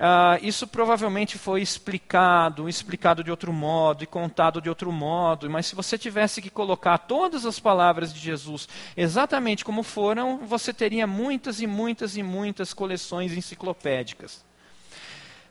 [0.00, 5.66] Uh, isso provavelmente foi explicado, explicado de outro modo e contado de outro modo, mas
[5.66, 11.06] se você tivesse que colocar todas as palavras de Jesus exatamente como foram, você teria
[11.06, 14.42] muitas e muitas e muitas coleções enciclopédicas.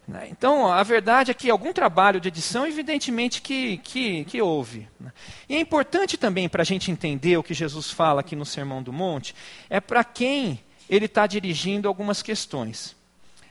[0.08, 0.28] Né?
[0.32, 4.88] Então, a verdade é que algum trabalho de edição, evidentemente, que, que, que houve.
[5.00, 5.14] Né?
[5.48, 8.82] E é importante também para a gente entender o que Jesus fala aqui no Sermão
[8.82, 9.36] do Monte,
[9.70, 10.60] é para quem
[10.90, 12.98] ele está dirigindo algumas questões.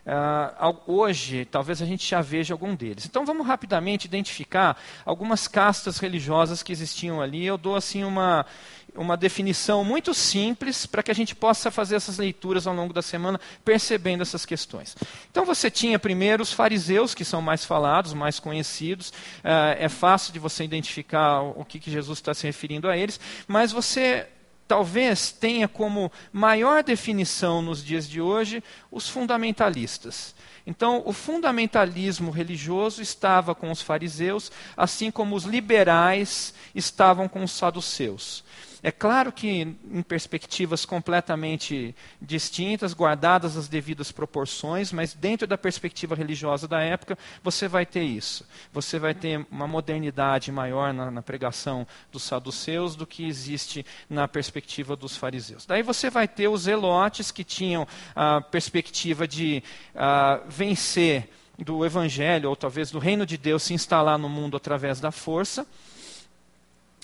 [0.08, 3.04] Uh, hoje, talvez a gente já veja algum deles.
[3.04, 7.44] Então, vamos rapidamente identificar algumas castas religiosas que existiam ali.
[7.44, 8.46] Eu dou assim uma,
[8.94, 13.02] uma definição muito simples para que a gente possa fazer essas leituras ao longo da
[13.02, 14.96] semana, percebendo essas questões.
[15.30, 19.10] Então, você tinha primeiro os fariseus, que são mais falados, mais conhecidos.
[19.10, 23.20] Uh, é fácil de você identificar o que, que Jesus está se referindo a eles,
[23.46, 24.26] mas você
[24.68, 30.34] talvez tenha como maior definição nos dias de hoje os fundamentalistas.
[30.66, 37.52] Então, o fundamentalismo religioso estava com os fariseus, assim como os liberais estavam com os
[37.52, 38.44] saduceus.
[38.80, 46.14] É claro que em perspectivas completamente distintas, guardadas as devidas proporções, mas dentro da perspectiva
[46.14, 48.46] religiosa da época, você vai ter isso.
[48.72, 54.28] Você vai ter uma modernidade maior na, na pregação dos saduceus do que existe na
[54.28, 55.66] perspectiva dos fariseus.
[55.66, 59.62] Daí você vai ter os elotes que tinham a perspectiva de
[59.94, 65.00] uh, vencer do evangelho, ou talvez do reino de Deus se instalar no mundo através
[65.00, 65.66] da força.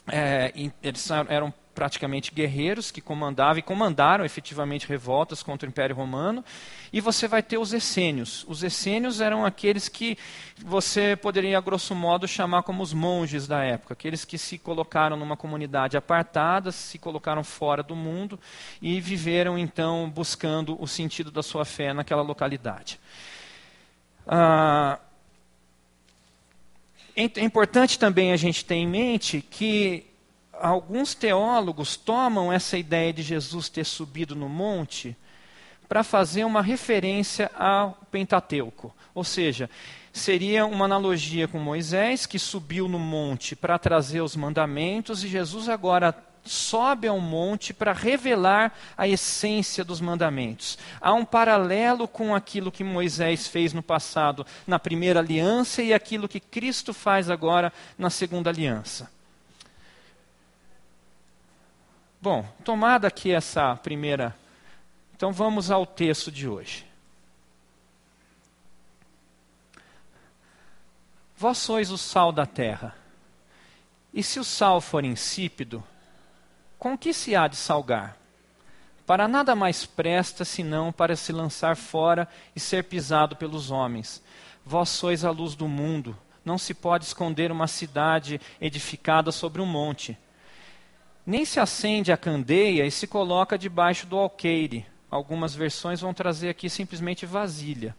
[0.07, 6.45] É, eles eram praticamente guerreiros que comandavam e comandaram efetivamente revoltas contra o Império Romano.
[6.93, 8.45] E você vai ter os essênios.
[8.49, 10.17] Os essênios eram aqueles que
[10.65, 15.17] você poderia, a grosso modo, chamar como os monges da época, aqueles que se colocaram
[15.17, 18.39] numa comunidade apartada, se colocaram fora do mundo
[18.81, 23.01] e viveram então buscando o sentido da sua fé naquela localidade.
[24.27, 24.99] Ah,
[27.17, 30.05] é importante também a gente ter em mente que
[30.61, 35.17] alguns teólogos tomam essa ideia de Jesus ter subido no monte
[35.89, 38.95] para fazer uma referência ao Pentateuco.
[39.15, 39.69] Ou seja,
[40.13, 45.69] seria uma analogia com Moisés, que subiu no monte para trazer os mandamentos, e Jesus
[45.69, 50.79] agora sobe ao monte para revelar a essência dos mandamentos.
[51.01, 56.29] Há um paralelo com aquilo que Moisés fez no passado, na primeira aliança, e aquilo
[56.29, 59.14] que Cristo faz agora na segunda aliança.
[62.25, 64.35] Bom, tomada aqui essa primeira.
[65.15, 66.87] Então vamos ao texto de hoje.
[71.37, 72.97] Vós sois o sal da terra.
[74.11, 75.85] E se o sal for insípido,
[76.79, 78.17] com que se há de salgar?
[79.05, 84.23] Para nada mais presta senão para se lançar fora e ser pisado pelos homens.
[84.65, 86.17] Vós sois a luz do mundo.
[86.43, 90.17] Não se pode esconder uma cidade edificada sobre um monte.
[91.27, 94.87] Nem se acende a candeia e se coloca debaixo do alqueire.
[95.11, 97.97] Algumas versões vão trazer aqui simplesmente vasilha.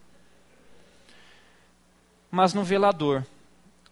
[2.30, 3.24] Mas no velador.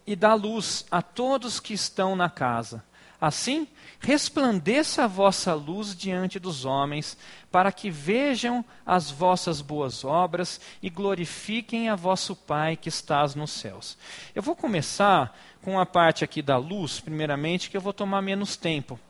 [0.07, 2.85] E dá luz a todos que estão na casa.
[3.21, 3.67] Assim,
[4.01, 7.17] resplandeça a vossa luz diante dos homens,
[7.51, 13.51] para que vejam as vossas boas obras e glorifiquem a vosso Pai que estás nos
[13.51, 13.97] céus.
[14.35, 18.57] Eu vou começar com a parte aqui da luz, primeiramente, que eu vou tomar menos
[18.57, 19.01] tempo.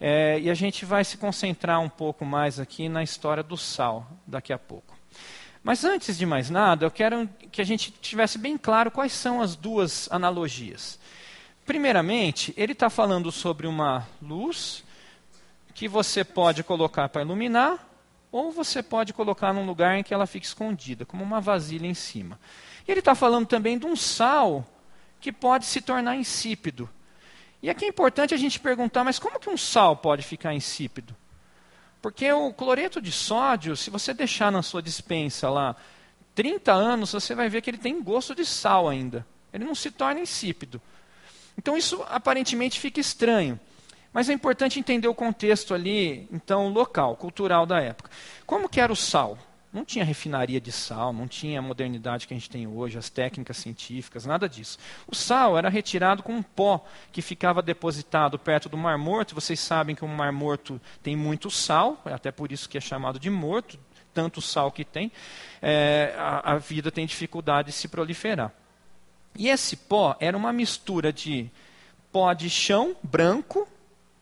[0.00, 4.06] É, e a gente vai se concentrar um pouco mais aqui na história do sal,
[4.26, 4.94] daqui a pouco.
[5.62, 9.40] Mas antes de mais nada, eu quero que a gente tivesse bem claro quais são
[9.40, 10.98] as duas analogias.
[11.64, 14.84] Primeiramente, ele está falando sobre uma luz
[15.74, 17.84] que você pode colocar para iluminar,
[18.30, 21.94] ou você pode colocar num lugar em que ela fique escondida, como uma vasilha em
[21.94, 22.38] cima.
[22.86, 24.64] E ele está falando também de um sal
[25.20, 26.88] que pode se tornar insípido.
[27.66, 31.16] E aqui é importante a gente perguntar, mas como que um sal pode ficar insípido?
[32.00, 35.74] Porque o cloreto de sódio, se você deixar na sua dispensa lá
[36.36, 39.26] 30 anos, você vai ver que ele tem gosto de sal ainda.
[39.52, 40.80] Ele não se torna insípido.
[41.58, 43.58] Então isso aparentemente fica estranho.
[44.12, 48.12] Mas é importante entender o contexto ali, então, local, cultural da época.
[48.46, 49.36] Como que era o sal?
[49.76, 53.10] Não tinha refinaria de sal, não tinha a modernidade que a gente tem hoje, as
[53.10, 54.78] técnicas científicas, nada disso.
[55.06, 59.34] O sal era retirado com um pó que ficava depositado perto do Mar Morto.
[59.34, 62.80] Vocês sabem que o Mar Morto tem muito sal, é até por isso que é
[62.80, 63.78] chamado de morto,
[64.14, 65.12] tanto sal que tem,
[65.60, 68.54] é, a, a vida tem dificuldade de se proliferar.
[69.36, 71.50] E esse pó era uma mistura de
[72.10, 73.68] pó de chão branco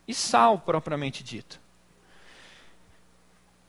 [0.08, 1.60] e sal propriamente dito.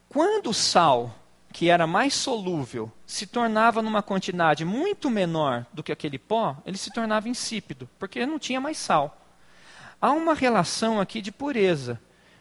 [0.09, 1.13] Quando o sal,
[1.55, 6.77] que era mais solúvel, se tornava numa quantidade muito menor do que aquele pó, ele
[6.77, 9.17] se tornava insípido, porque não tinha mais sal.
[10.01, 11.97] Há uma relação aqui de pureza.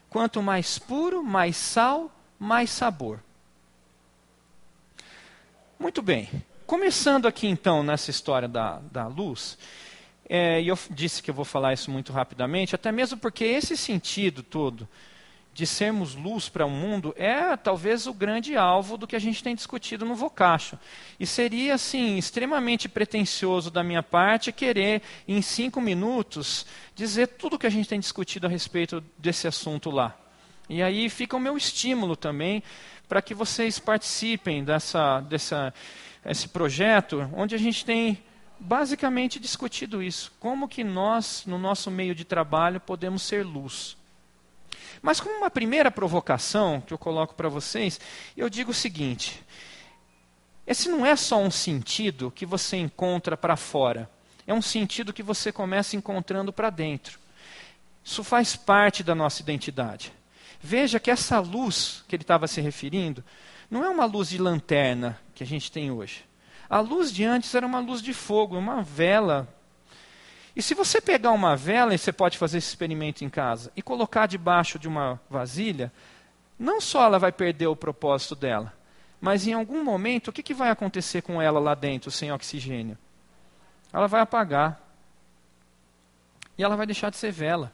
[0.09, 3.23] Quanto mais puro, mais sal, mais sabor.
[5.79, 6.29] Muito bem.
[6.67, 9.57] Começando aqui então nessa história da, da luz,
[10.27, 13.77] é, e eu disse que eu vou falar isso muito rapidamente, até mesmo porque esse
[13.77, 14.85] sentido todo
[15.55, 19.41] de sermos luz para o mundo é talvez o grande alvo do que a gente
[19.41, 20.77] tem discutido no Vocacho.
[21.17, 27.59] E seria, assim, extremamente pretensioso da minha parte querer, em cinco minutos, dizer tudo o
[27.59, 30.13] que a gente tem discutido a respeito desse assunto lá.
[30.67, 32.61] E aí fica o meu estímulo também
[33.07, 35.73] para que vocês participem dessa, dessa
[36.25, 38.21] esse projeto, onde a gente tem
[38.59, 40.33] basicamente discutido isso.
[40.37, 43.95] Como que nós, no nosso meio de trabalho, podemos ser luz.
[45.05, 47.99] Mas como uma primeira provocação que eu coloco para vocês,
[48.35, 49.39] eu digo o seguinte:
[50.65, 54.09] esse não é só um sentido que você encontra para fora,
[54.47, 57.19] é um sentido que você começa encontrando para dentro.
[58.03, 60.11] Isso faz parte da nossa identidade.
[60.59, 63.23] Veja que essa luz que ele estava se referindo
[63.69, 66.25] não é uma luz de lanterna que a gente tem hoje.
[66.67, 69.47] A luz de antes era uma luz de fogo, uma vela.
[70.55, 73.81] E se você pegar uma vela, e você pode fazer esse experimento em casa, e
[73.81, 75.91] colocar debaixo de uma vasilha,
[76.57, 78.73] não só ela vai perder o propósito dela,
[79.19, 82.97] mas em algum momento, o que, que vai acontecer com ela lá dentro, sem oxigênio?
[83.91, 84.81] Ela vai apagar.
[86.57, 87.73] E ela vai deixar de ser vela.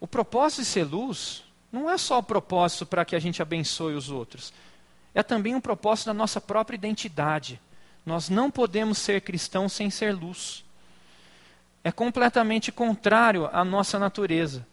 [0.00, 3.94] O propósito de ser luz não é só o propósito para que a gente abençoe
[3.94, 4.52] os outros.
[5.14, 7.60] É também um propósito da nossa própria identidade.
[8.08, 10.64] Nós não podemos ser cristãos sem ser luz.
[11.84, 14.66] É completamente contrário à nossa natureza.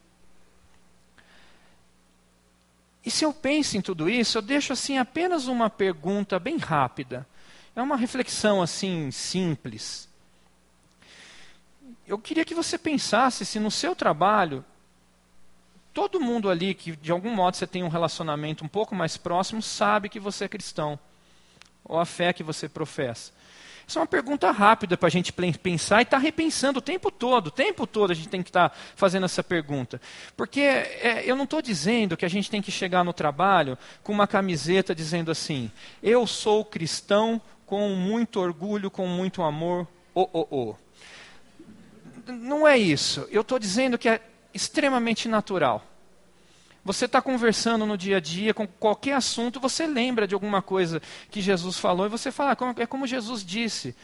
[3.05, 7.27] E se eu penso em tudo isso, eu deixo assim apenas uma pergunta bem rápida.
[7.75, 10.07] É uma reflexão assim simples.
[12.07, 14.63] Eu queria que você pensasse se no seu trabalho
[15.93, 19.61] todo mundo ali que de algum modo você tem um relacionamento um pouco mais próximo
[19.61, 20.97] sabe que você é cristão,
[21.85, 23.31] ou a fé que você professa.
[23.87, 27.11] Isso é uma pergunta rápida para a gente pensar e estar tá repensando o tempo
[27.11, 27.47] todo.
[27.47, 30.01] O tempo todo a gente tem que estar tá fazendo essa pergunta.
[30.35, 34.11] Porque é, eu não estou dizendo que a gente tem que chegar no trabalho com
[34.11, 35.71] uma camiseta dizendo assim:
[36.01, 40.75] eu sou cristão com muito orgulho, com muito amor, oh, oh, oh.
[42.27, 43.27] Não é isso.
[43.29, 44.19] Eu estou dizendo que é
[44.51, 45.85] extremamente natural.
[46.85, 51.01] Você está conversando no dia a dia com qualquer assunto, você lembra de alguma coisa
[51.31, 53.95] que Jesus falou e você fala, ah, é como Jesus disse.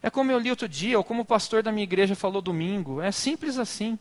[0.00, 3.02] É como eu li outro dia, ou como o pastor da minha igreja falou domingo.
[3.02, 3.98] É simples assim.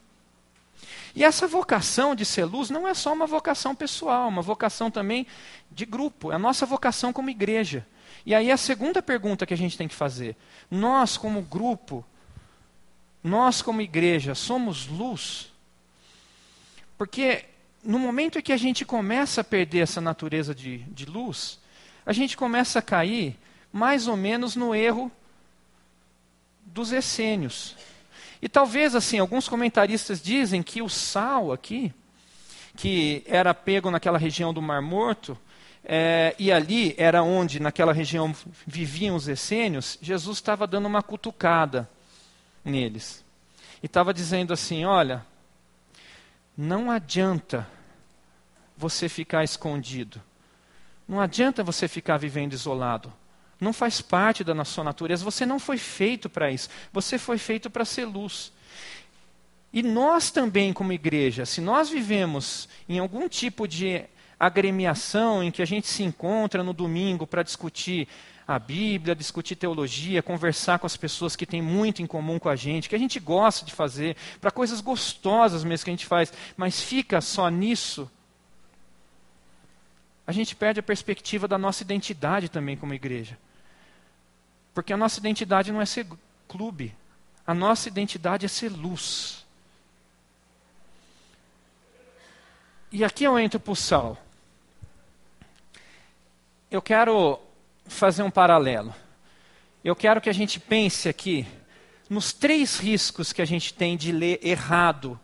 [1.16, 5.26] E essa vocação de ser luz não é só uma vocação pessoal, uma vocação também
[5.72, 6.32] de grupo.
[6.32, 7.86] É a nossa vocação como igreja.
[8.28, 10.36] E aí a segunda pergunta que a gente tem que fazer:
[10.70, 12.06] nós, como grupo,
[13.24, 15.52] nós, como igreja, somos luz?
[16.96, 17.46] Porque
[17.84, 21.60] no momento em que a gente começa a perder essa natureza de, de luz,
[22.06, 23.38] a gente começa a cair
[23.72, 25.12] mais ou menos no erro
[26.66, 27.76] dos essênios.
[28.42, 31.94] E talvez, assim, alguns comentaristas dizem que o sal aqui,
[32.76, 35.38] que era pego naquela região do Mar Morto,
[35.84, 38.34] é, e ali era onde, naquela região,
[38.66, 41.90] viviam os essênios, Jesus estava dando uma cutucada
[42.64, 43.24] neles.
[43.82, 45.26] E estava dizendo assim: olha,
[46.62, 47.66] não adianta
[48.76, 50.22] você ficar escondido.
[51.08, 53.14] Não adianta você ficar vivendo isolado.
[53.62, 55.24] Não faz parte da sua natureza.
[55.24, 56.68] Você não foi feito para isso.
[56.92, 58.52] Você foi feito para ser luz.
[59.72, 64.04] E nós também, como igreja, se nós vivemos em algum tipo de
[64.38, 68.06] agremiação em que a gente se encontra no domingo para discutir
[68.50, 72.56] a Bíblia, discutir teologia, conversar com as pessoas que têm muito em comum com a
[72.56, 76.34] gente, que a gente gosta de fazer, para coisas gostosas mesmo que a gente faz,
[76.58, 78.10] mas fica só nisso,
[80.26, 83.38] a gente perde a perspectiva da nossa identidade também como igreja.
[84.74, 86.08] Porque a nossa identidade não é ser
[86.48, 86.96] clube,
[87.46, 89.46] a nossa identidade é ser luz.
[92.92, 94.18] E aqui eu entro para o sal.
[96.72, 97.40] Eu quero
[97.90, 98.94] fazer um paralelo.
[99.84, 101.48] Eu quero que a gente pense aqui
[102.10, 105.20] nos três riscos que a gente tem de ler errado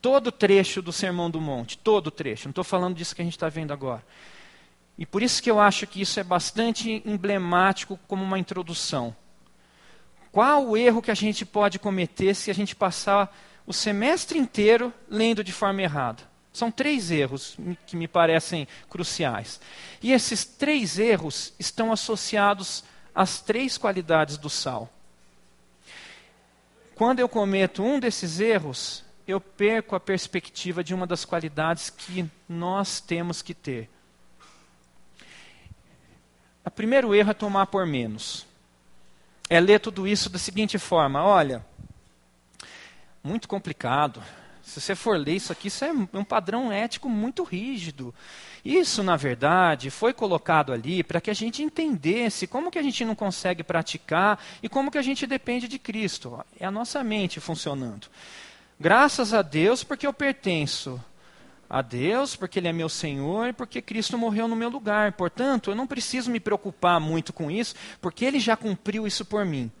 [0.00, 2.46] todo o trecho do Sermão do Monte, todo o trecho.
[2.46, 4.04] Não estou falando disso que a gente está vendo agora.
[4.96, 9.14] E por isso que eu acho que isso é bastante emblemático como uma introdução.
[10.30, 13.34] Qual o erro que a gente pode cometer se a gente passar
[13.66, 16.22] o semestre inteiro lendo de forma errada?
[16.58, 17.56] São três erros
[17.86, 19.60] que me parecem cruciais.
[20.02, 22.82] E esses três erros estão associados
[23.14, 24.92] às três qualidades do sal.
[26.96, 32.28] Quando eu cometo um desses erros, eu perco a perspectiva de uma das qualidades que
[32.48, 33.88] nós temos que ter.
[36.64, 38.44] O primeiro erro é tomar por menos.
[39.48, 41.64] É ler tudo isso da seguinte forma: olha,
[43.22, 44.20] muito complicado,
[44.68, 48.14] se você for ler isso aqui, isso é um padrão ético muito rígido.
[48.62, 53.02] Isso, na verdade, foi colocado ali para que a gente entendesse como que a gente
[53.04, 56.44] não consegue praticar e como que a gente depende de Cristo.
[56.60, 58.08] É a nossa mente funcionando.
[58.78, 61.02] Graças a Deus, porque eu pertenço
[61.68, 65.12] a Deus, porque Ele é meu Senhor e porque Cristo morreu no meu lugar.
[65.12, 69.46] Portanto, eu não preciso me preocupar muito com isso, porque Ele já cumpriu isso por
[69.46, 69.72] mim.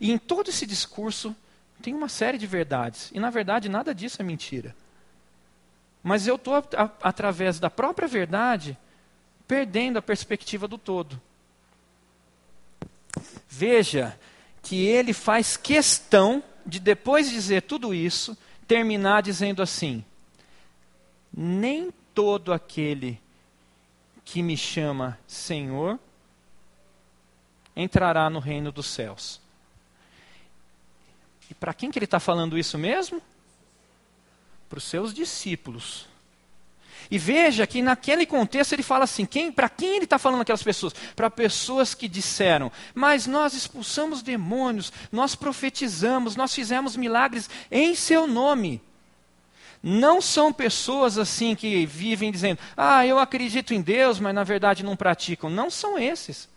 [0.00, 1.34] E em todo esse discurso,
[1.82, 3.10] tem uma série de verdades.
[3.12, 4.74] E na verdade nada disso é mentira.
[6.02, 6.54] Mas eu estou,
[7.02, 8.76] através da própria verdade,
[9.46, 11.20] perdendo a perspectiva do todo.
[13.48, 14.18] Veja
[14.62, 20.02] que ele faz questão de, depois de dizer tudo isso, terminar dizendo assim:
[21.30, 23.20] Nem todo aquele
[24.24, 25.98] que me chama Senhor
[27.76, 29.41] entrará no reino dos céus.
[31.52, 33.20] E para quem que ele está falando isso mesmo?
[34.70, 36.08] Para os seus discípulos.
[37.10, 40.62] E veja que naquele contexto ele fala assim: quem, para quem ele está falando aquelas
[40.62, 40.94] pessoas?
[41.14, 48.26] Para pessoas que disseram, mas nós expulsamos demônios, nós profetizamos, nós fizemos milagres em seu
[48.26, 48.80] nome.
[49.82, 54.82] Não são pessoas assim que vivem dizendo, ah, eu acredito em Deus, mas na verdade
[54.82, 55.50] não praticam.
[55.50, 56.48] Não são esses.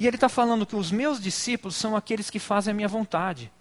[0.00, 3.52] E ele está falando que os meus discípulos são aqueles que fazem a minha vontade.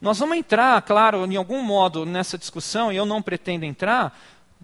[0.00, 4.18] Nós vamos entrar, claro, em algum modo nessa discussão, e eu não pretendo entrar,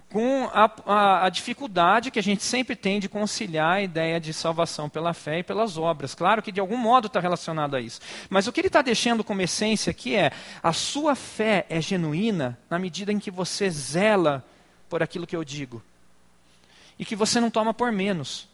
[0.09, 4.33] com a, a, a, dificuldade que a gente sempre tem de conciliar a ideia de
[4.33, 6.15] salvação pela fé e pelas obras.
[6.15, 8.01] Claro que de algum modo está relacionado a isso.
[8.31, 10.33] Mas o que ele está deixando como essência aqui é:
[10.63, 14.43] a sua fé é genuína na medida em que você zela
[14.89, 15.83] por aquilo que eu digo.
[16.99, 18.51] E que você não toma por menos.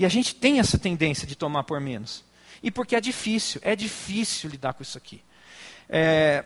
[0.00, 2.24] E a gente tem essa tendência de tomar por menos.
[2.62, 5.22] E porque é difícil, é difícil lidar com isso aqui.
[5.90, 6.42] É,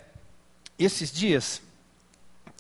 [0.76, 1.62] esses dias,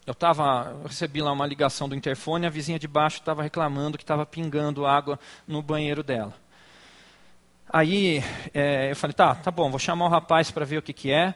[0.06, 3.98] eu, tava, eu recebi lá uma ligação do interfone, a vizinha de baixo estava reclamando
[3.98, 5.18] que estava pingando água
[5.48, 6.32] no banheiro dela.
[7.68, 8.22] Aí
[8.54, 11.10] é, eu falei, tá, tá bom, vou chamar o rapaz para ver o que, que
[11.10, 11.34] é.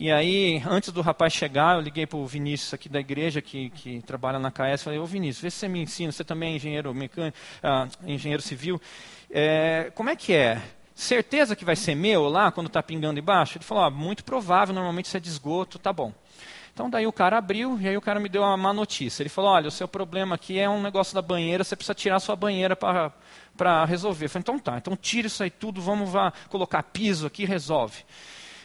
[0.00, 3.68] E aí, antes do rapaz chegar, eu liguei para o Vinícius aqui da igreja, que,
[3.68, 6.56] que trabalha na KS, falei, ô Vinícius, vê se você me ensina, você também é
[6.56, 8.80] engenheiro mecânico, ah, engenheiro civil.
[9.30, 10.62] É, como é que é?
[10.94, 13.58] Certeza que vai ser meu lá, quando está pingando embaixo?
[13.58, 16.14] Ele falou, ah, muito provável, normalmente isso é de esgoto, tá bom.
[16.72, 19.22] Então daí o cara abriu e aí o cara me deu uma má notícia.
[19.22, 22.16] Ele falou, olha, o seu problema aqui é um negócio da banheira, você precisa tirar
[22.16, 24.24] a sua banheira para resolver.
[24.24, 28.02] Eu falei, então tá, então tira isso aí tudo, vamos vá, colocar piso aqui resolve.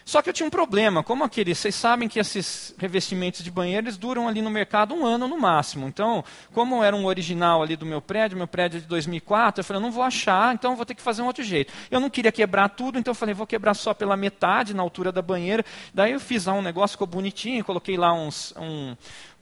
[0.06, 3.88] Só que eu tinha um problema, como aqueles, vocês sabem que esses revestimentos de banheiro
[3.88, 5.88] eles duram ali no mercado um ano no máximo.
[5.88, 9.66] Então, como era um original ali do meu prédio, meu prédio é de 2004, eu
[9.66, 11.74] falei, eu não vou achar, então vou ter que fazer um outro jeito.
[11.90, 15.12] Eu não queria quebrar tudo, então eu falei, vou quebrar só pela metade, na altura
[15.12, 15.66] da banheira.
[15.92, 18.96] Daí eu fiz lá um negócio, ficou bonitinho, coloquei lá uns, um,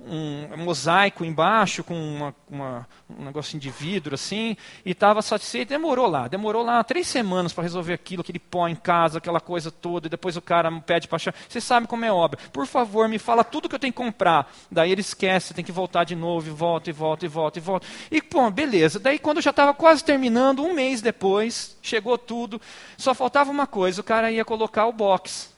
[0.06, 5.70] um mosaico embaixo com uma, uma, um negocinho de vidro assim, e estava satisfeito.
[5.70, 9.72] Demorou lá, demorou lá três semanas para resolver aquilo, aquele pó em casa, aquela coisa
[9.72, 11.34] toda, e depois o cara pede para achar.
[11.48, 12.40] Você sabe como é obra.
[12.52, 14.52] Por favor, me fala tudo que eu tenho que comprar.
[14.70, 17.62] Daí ele esquece, tem que voltar de novo, e volta, e volta, e volta, e
[17.62, 17.88] volta.
[18.12, 19.00] E, pô, beleza.
[19.00, 22.60] Daí quando eu já estava quase terminando, um mês depois, chegou tudo,
[22.98, 25.54] só faltava uma coisa, o cara ia colocar o box.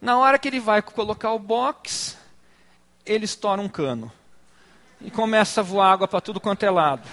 [0.00, 2.17] Na hora que ele vai colocar o box,
[3.08, 4.12] ele estoura um cano.
[5.00, 7.08] E começa a voar água para tudo quanto é lado.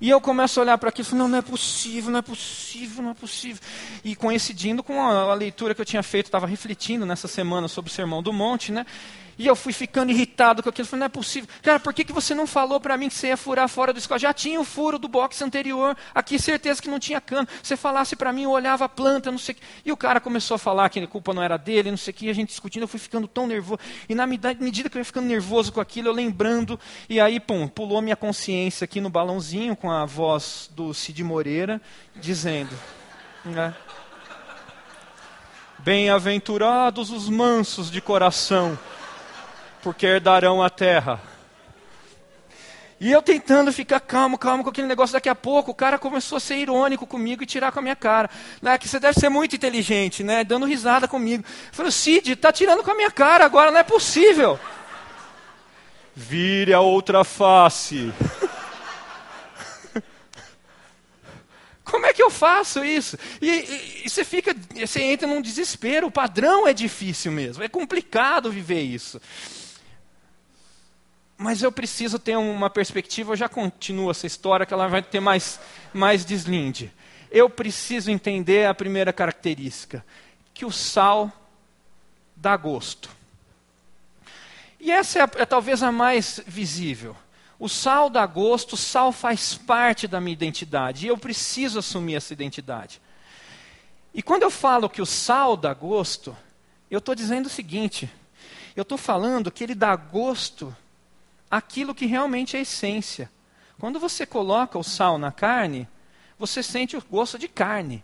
[0.00, 2.22] E eu começo a olhar para aquilo e falo, não, não é possível, não é
[2.22, 3.60] possível, não é possível.
[4.04, 7.90] E coincidindo com a, a leitura que eu tinha feito, estava refletindo nessa semana sobre
[7.90, 8.86] o Sermão do Monte, né?
[9.38, 10.86] E eu fui ficando irritado com aquilo.
[10.88, 11.48] Falei, não é possível.
[11.62, 13.98] Cara, por que, que você não falou para mim que você ia furar fora do
[13.98, 14.18] escola?
[14.18, 15.96] Já tinha o furo do box anterior.
[16.12, 17.46] Aqui, certeza que não tinha cano.
[17.62, 19.62] Você falasse para mim, eu olhava a planta, não sei o que.
[19.84, 22.14] E o cara começou a falar que a culpa não era dele, não sei o
[22.14, 22.26] que.
[22.26, 23.78] E a gente discutindo, eu fui ficando tão nervoso.
[24.08, 26.78] E na medida que eu ia ficando nervoso com aquilo, eu lembrando.
[27.08, 31.80] E aí, pum, pulou minha consciência aqui no balãozinho com a voz do Cid Moreira,
[32.16, 32.76] dizendo.
[33.44, 33.72] Né?
[35.78, 38.76] Bem-aventurados os mansos de coração
[39.82, 41.20] porque herdarão a terra.
[43.00, 46.36] E eu tentando ficar calmo, calmo com aquele negócio, daqui a pouco o cara começou
[46.36, 48.28] a ser irônico comigo e tirar com a minha cara.
[48.60, 48.76] Né?
[48.76, 50.42] Que você deve ser muito inteligente, né?
[50.42, 51.44] Dando risada comigo.
[51.46, 54.58] Eu falei, Cid, tá tirando com a minha cara agora, não é possível.
[56.14, 58.12] Vire a outra face.
[61.84, 63.16] Como é que eu faço isso?
[63.40, 66.08] E, e, e, você fica, você entra num desespero.
[66.08, 67.62] O padrão é difícil mesmo.
[67.62, 69.20] É complicado viver isso.
[71.40, 75.20] Mas eu preciso ter uma perspectiva, eu já continuo essa história, que ela vai ter
[75.20, 75.60] mais,
[75.94, 76.92] mais deslinde.
[77.30, 80.04] Eu preciso entender a primeira característica,
[80.52, 81.30] que o sal
[82.34, 83.08] dá gosto.
[84.80, 87.16] E essa é, a, é talvez a mais visível.
[87.56, 92.16] O sal dá gosto, o sal faz parte da minha identidade, e eu preciso assumir
[92.16, 93.00] essa identidade.
[94.12, 96.36] E quando eu falo que o sal dá gosto,
[96.90, 98.10] eu estou dizendo o seguinte:
[98.74, 100.74] eu estou falando que ele dá gosto
[101.50, 103.30] aquilo que realmente é essência.
[103.78, 105.88] Quando você coloca o sal na carne,
[106.38, 108.02] você sente o gosto de carne,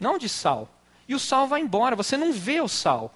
[0.00, 0.68] não de sal.
[1.08, 3.14] E o sal vai embora, você não vê o sal.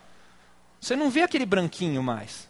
[0.80, 2.48] Você não vê aquele branquinho mais.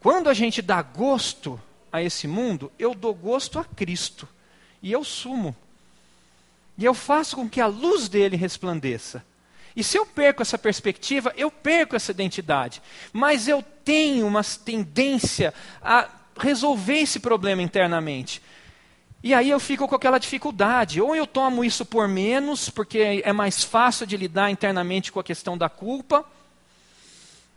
[0.00, 1.60] Quando a gente dá gosto
[1.92, 4.28] a esse mundo, eu dou gosto a Cristo.
[4.82, 5.56] E eu sumo.
[6.76, 9.24] E eu faço com que a luz dele resplandeça.
[9.74, 12.82] E se eu perco essa perspectiva, eu perco essa identidade.
[13.12, 18.42] Mas eu tenho uma tendência a resolver esse problema internamente.
[19.22, 21.00] E aí eu fico com aquela dificuldade.
[21.00, 25.24] Ou eu tomo isso por menos, porque é mais fácil de lidar internamente com a
[25.24, 26.22] questão da culpa.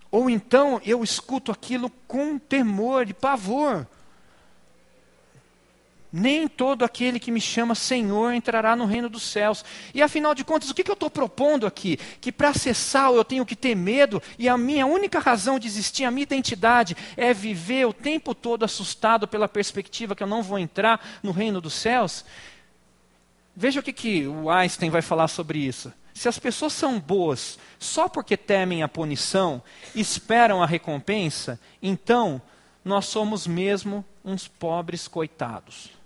[0.10, 3.86] Ou então eu escuto aquilo com temor e pavor.
[6.12, 9.64] Nem todo aquele que me chama Senhor entrará no reino dos céus.
[9.94, 11.98] E afinal de contas, o que, que eu estou propondo aqui?
[12.20, 16.04] Que para acessar eu tenho que ter medo, e a minha única razão de existir,
[16.04, 20.60] a minha identidade, é viver o tempo todo assustado pela perspectiva que eu não vou
[20.60, 22.26] entrar no reino dos céus?
[23.56, 25.94] Veja o que, que o Einstein vai falar sobre isso.
[26.14, 29.62] Se as pessoas são boas só porque temem a punição,
[29.96, 32.42] esperam a recompensa, então
[32.84, 36.01] nós somos mesmo uns pobres coitados.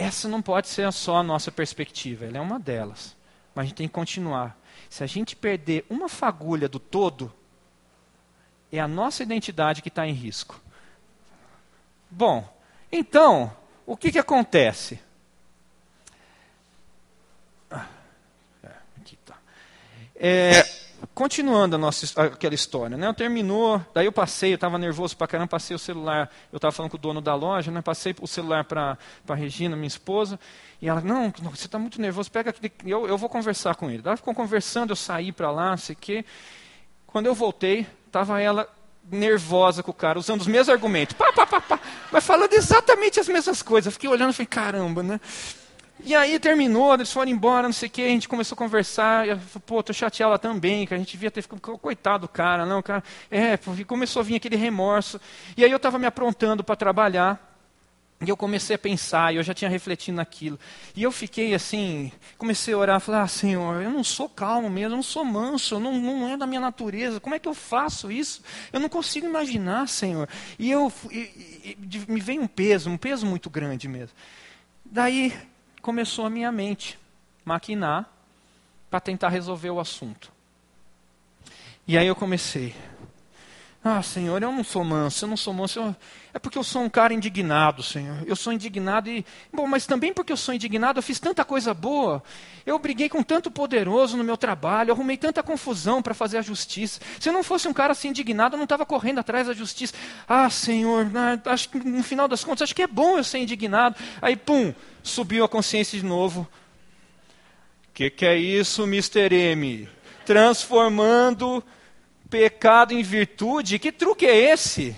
[0.00, 3.14] Essa não pode ser só a nossa perspectiva, ela é uma delas.
[3.54, 4.58] Mas a gente tem que continuar.
[4.88, 7.30] Se a gente perder uma fagulha do todo,
[8.72, 10.58] é a nossa identidade que está em risco.
[12.10, 12.48] Bom,
[12.90, 14.98] então, o que, que acontece?
[17.70, 17.86] Ah,
[18.64, 18.70] é,
[19.00, 19.36] aqui tá.
[20.16, 20.62] É,
[21.14, 23.06] continuando a nossa, aquela história, né?
[23.06, 26.72] Eu terminou, daí eu passei, eu estava nervoso pra caramba, passei o celular, eu estava
[26.72, 27.80] falando com o dono da loja, né?
[27.82, 28.98] Passei o celular para
[29.28, 30.38] a Regina, minha esposa,
[30.80, 34.02] e ela, não, você está muito nervoso, pega aquele, eu, eu vou conversar com ele.
[34.04, 36.24] Ela ficou conversando, eu saí para lá, não sei o quê.
[37.06, 38.68] Quando eu voltei, estava ela
[39.10, 41.80] nervosa com o cara, usando os mesmos argumentos, pá, pá, pá, pá,
[42.12, 43.86] mas falando exatamente as mesmas coisas.
[43.86, 45.20] Eu fiquei olhando e falei, caramba, né?
[46.04, 49.28] E aí terminou, eles foram embora, não sei o quê, a gente começou a conversar,
[49.28, 52.82] eu pô, tô chateado também, que a gente devia ter ficado, coitado do cara, não,
[52.82, 55.20] cara, é, começou a vir aquele remorso.
[55.56, 57.50] E aí eu estava me aprontando para trabalhar,
[58.22, 60.58] e eu comecei a pensar, e eu já tinha refletido naquilo.
[60.94, 64.92] E eu fiquei assim, comecei a orar, falei, ah, Senhor, eu não sou calmo mesmo,
[64.92, 68.12] eu não sou manso, não, não é da minha natureza, como é que eu faço
[68.12, 68.42] isso?
[68.72, 70.28] Eu não consigo imaginar, Senhor.
[70.58, 74.14] E eu, e, e, me veio um peso, um peso muito grande mesmo.
[74.84, 75.32] Daí
[75.80, 76.98] começou a minha mente
[77.44, 78.08] maquinar
[78.90, 80.32] para tentar resolver o assunto.
[81.86, 82.74] E aí eu comecei,
[83.82, 85.80] ah, Senhor, eu não sou manso, eu não sou manso.
[85.80, 85.96] Eu...
[86.34, 88.18] É porque eu sou um cara indignado, Senhor.
[88.26, 89.24] Eu sou indignado e.
[89.50, 92.22] Bom, mas também porque eu sou indignado, eu fiz tanta coisa boa.
[92.66, 96.42] Eu briguei com tanto poderoso no meu trabalho, eu arrumei tanta confusão para fazer a
[96.42, 97.00] justiça.
[97.18, 99.94] Se eu não fosse um cara assim indignado, eu não estava correndo atrás da justiça.
[100.28, 101.10] Ah, Senhor,
[101.46, 103.96] acho que no final das contas, acho que é bom eu ser indignado.
[104.20, 106.42] Aí, pum, subiu a consciência de novo.
[107.88, 109.34] O que, que é isso, Mr.
[109.34, 109.88] M?
[110.26, 111.64] Transformando
[112.30, 114.96] pecado em virtude, que truque é esse?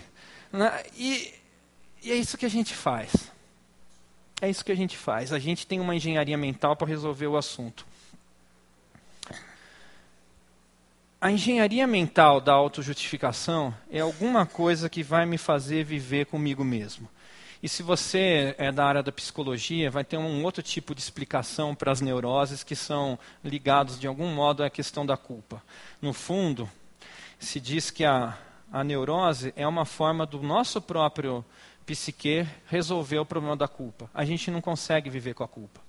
[0.53, 0.83] Né?
[0.95, 1.33] E,
[2.03, 3.33] e é isso que a gente faz.
[4.41, 5.33] É isso que a gente faz.
[5.33, 7.87] A gente tem uma engenharia mental para resolver o assunto.
[11.21, 17.09] A engenharia mental da autojustificação é alguma coisa que vai me fazer viver comigo mesmo.
[17.63, 21.77] E se você é da área da psicologia, vai ter um outro tipo de explicação
[21.77, 25.63] para as neuroses que são ligados de algum modo à questão da culpa.
[26.01, 26.69] No fundo,
[27.43, 28.39] se diz que a,
[28.73, 31.45] a neurose é uma forma do nosso próprio
[31.85, 34.09] psique resolver o problema da culpa.
[34.15, 35.81] A gente não consegue viver com a culpa.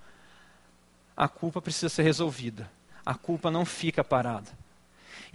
[1.16, 2.70] A culpa precisa ser resolvida.
[3.06, 4.49] A culpa não fica parada.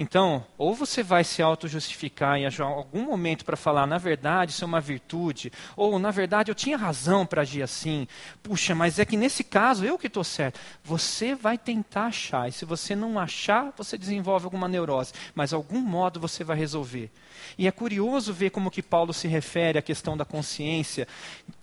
[0.00, 4.66] Então, ou você vai se auto-justificar em algum momento para falar, na verdade, isso é
[4.66, 8.06] uma virtude, ou na verdade eu tinha razão para agir assim.
[8.40, 10.60] Puxa, mas é que nesse caso eu que estou certo.
[10.84, 15.80] Você vai tentar achar, e se você não achar, você desenvolve alguma neurose, mas algum
[15.80, 17.10] modo você vai resolver.
[17.58, 21.08] E é curioso ver como que Paulo se refere à questão da consciência,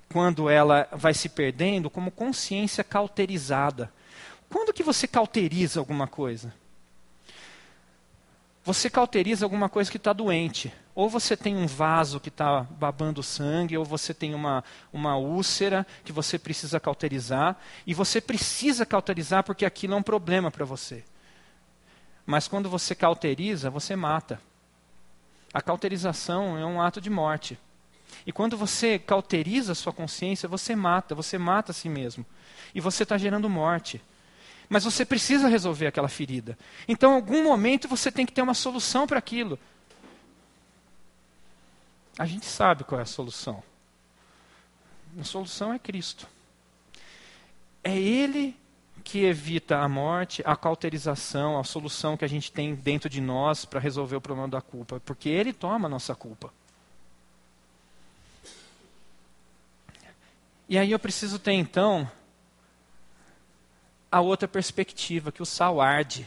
[0.09, 3.91] quando ela vai se perdendo, como consciência cauterizada.
[4.49, 6.53] Quando que você cauteriza alguma coisa?
[8.65, 10.73] Você cauteriza alguma coisa que está doente.
[10.95, 15.85] Ou você tem um vaso que está babando sangue, ou você tem uma, uma úlcera
[16.03, 17.57] que você precisa cauterizar.
[17.85, 21.03] E você precisa cauterizar porque aquilo é um problema para você.
[22.25, 24.41] Mas quando você cauteriza, você mata.
[25.53, 27.59] A cauterização é um ato de morte.
[28.25, 32.25] E quando você cauteriza a sua consciência, você mata, você mata a si mesmo.
[32.73, 34.01] E você está gerando morte.
[34.69, 36.57] Mas você precisa resolver aquela ferida.
[36.87, 39.59] Então, em algum momento, você tem que ter uma solução para aquilo.
[42.17, 43.61] A gente sabe qual é a solução.
[45.19, 46.27] A solução é Cristo.
[47.83, 48.55] É Ele
[49.03, 53.63] que evita a morte, a cauterização, a solução que a gente tem dentro de nós
[53.63, 54.99] para resolver o problema da culpa.
[55.05, 56.51] Porque Ele toma a nossa culpa.
[60.67, 62.09] E aí eu preciso ter, então,
[64.15, 66.25] a outra perspectiva, que o sal arde.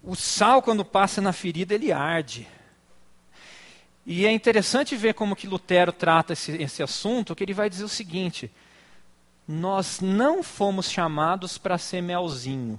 [0.00, 2.46] O sal, quando passa na ferida, ele arde.
[4.06, 7.82] E é interessante ver como que Lutero trata esse, esse assunto, que ele vai dizer
[7.82, 8.48] o seguinte:
[9.48, 12.78] nós não fomos chamados para ser melzinho.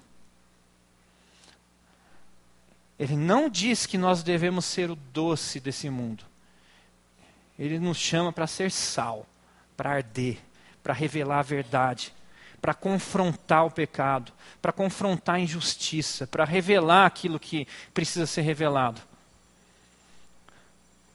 [2.97, 6.23] Ele não diz que nós devemos ser o doce desse mundo.
[7.59, 9.27] Ele nos chama para ser sal,
[9.75, 10.37] para arder,
[10.81, 12.14] para revelar a verdade
[12.65, 18.99] para confrontar o pecado, para confrontar a injustiça, para revelar aquilo que precisa ser revelado.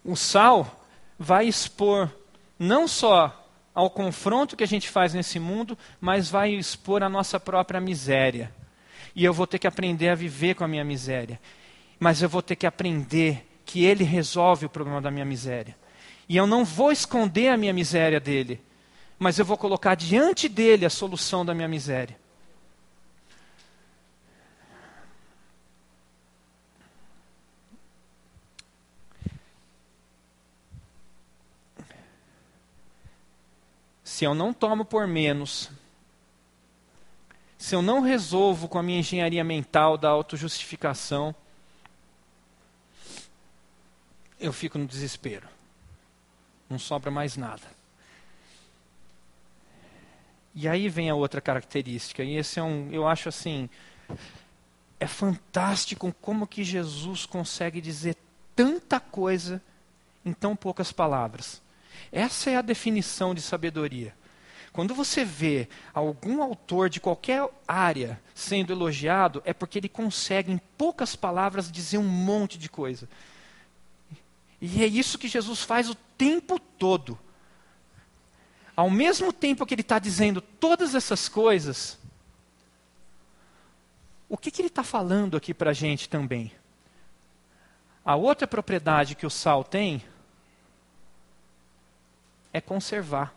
[0.04, 0.86] O sal
[1.18, 2.08] vai expor
[2.56, 7.40] não só ao confronto que a gente faz nesse mundo, mas vai expor a nossa
[7.40, 8.54] própria miséria.
[9.12, 11.40] E eu vou ter que aprender a viver com a minha miséria.
[11.98, 15.76] Mas eu vou ter que aprender que Ele resolve o problema da minha miséria.
[16.28, 18.60] E eu não vou esconder a minha miséria dele
[19.20, 22.18] mas eu vou colocar diante dele a solução da minha miséria.
[34.20, 35.70] se eu não tomo por menos,
[37.56, 41.34] se eu não resolvo com a minha engenharia mental da autojustificação,
[44.38, 45.48] eu fico no desespero.
[46.68, 47.79] Não sobra mais nada.
[50.54, 53.70] E aí vem a outra característica, e esse é um, eu acho assim,
[54.98, 58.16] é fantástico como que Jesus consegue dizer
[58.54, 59.62] tanta coisa
[60.24, 61.62] em tão poucas palavras.
[62.10, 64.14] Essa é a definição de sabedoria.
[64.72, 70.60] Quando você vê algum autor de qualquer área sendo elogiado, é porque ele consegue, em
[70.78, 73.08] poucas palavras, dizer um monte de coisa.
[74.60, 77.18] E é isso que Jesus faz o tempo todo.
[78.80, 81.98] Ao mesmo tempo que ele está dizendo todas essas coisas,
[84.26, 86.50] o que, que ele está falando aqui para a gente também?
[88.02, 90.02] A outra propriedade que o sal tem
[92.54, 93.34] é conservar.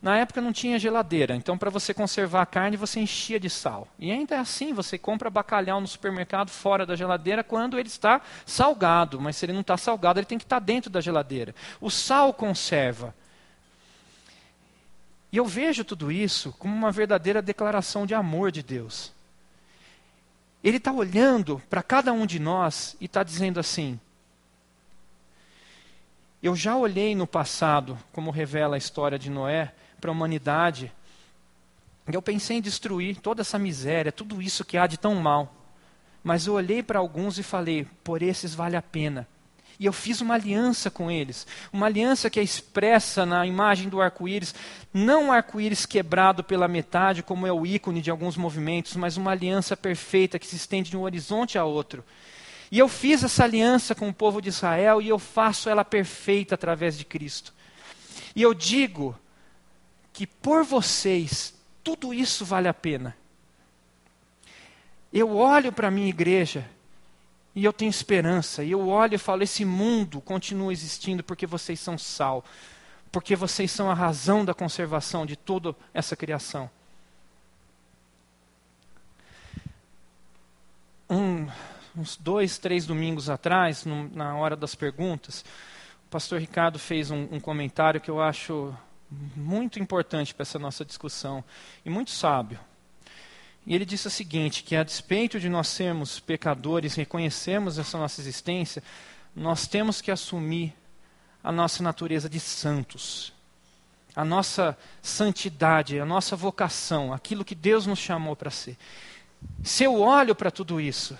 [0.00, 3.88] Na época não tinha geladeira, então para você conservar a carne você enchia de sal.
[3.98, 8.20] E ainda é assim, você compra bacalhau no supermercado fora da geladeira quando ele está
[8.46, 11.56] salgado, mas se ele não está salgado, ele tem que estar tá dentro da geladeira.
[11.80, 13.12] O sal conserva.
[15.32, 19.12] E eu vejo tudo isso como uma verdadeira declaração de amor de Deus.
[20.62, 23.98] Ele está olhando para cada um de nós e está dizendo assim:
[26.42, 30.92] Eu já olhei no passado, como revela a história de Noé, para a humanidade.
[32.12, 35.54] Eu pensei em destruir toda essa miséria, tudo isso que há de tão mal.
[36.24, 39.28] Mas eu olhei para alguns e falei: por esses vale a pena.
[39.80, 41.46] E eu fiz uma aliança com eles.
[41.72, 44.54] Uma aliança que é expressa na imagem do arco-íris.
[44.92, 49.30] Não um arco-íris quebrado pela metade, como é o ícone de alguns movimentos, mas uma
[49.30, 52.04] aliança perfeita que se estende de um horizonte a outro.
[52.70, 56.56] E eu fiz essa aliança com o povo de Israel e eu faço ela perfeita
[56.56, 57.54] através de Cristo.
[58.36, 59.18] E eu digo
[60.12, 63.16] que por vocês tudo isso vale a pena.
[65.10, 66.68] Eu olho para a minha igreja
[67.54, 68.62] e eu tenho esperança.
[68.62, 72.44] E eu olho e falo: esse mundo continua existindo porque vocês são sal,
[73.10, 76.70] porque vocês são a razão da conservação de toda essa criação.
[81.08, 81.48] Um,
[81.96, 85.44] uns dois, três domingos atrás, no, na hora das perguntas,
[86.06, 88.72] o pastor Ricardo fez um, um comentário que eu acho
[89.34, 91.42] muito importante para essa nossa discussão
[91.84, 92.60] e muito sábio.
[93.70, 98.20] E ele disse o seguinte: que a despeito de nós sermos pecadores, reconhecemos essa nossa
[98.20, 98.82] existência,
[99.34, 100.74] nós temos que assumir
[101.42, 103.32] a nossa natureza de santos,
[104.16, 108.76] a nossa santidade, a nossa vocação, aquilo que Deus nos chamou para ser.
[109.62, 111.16] Se eu olho para tudo isso,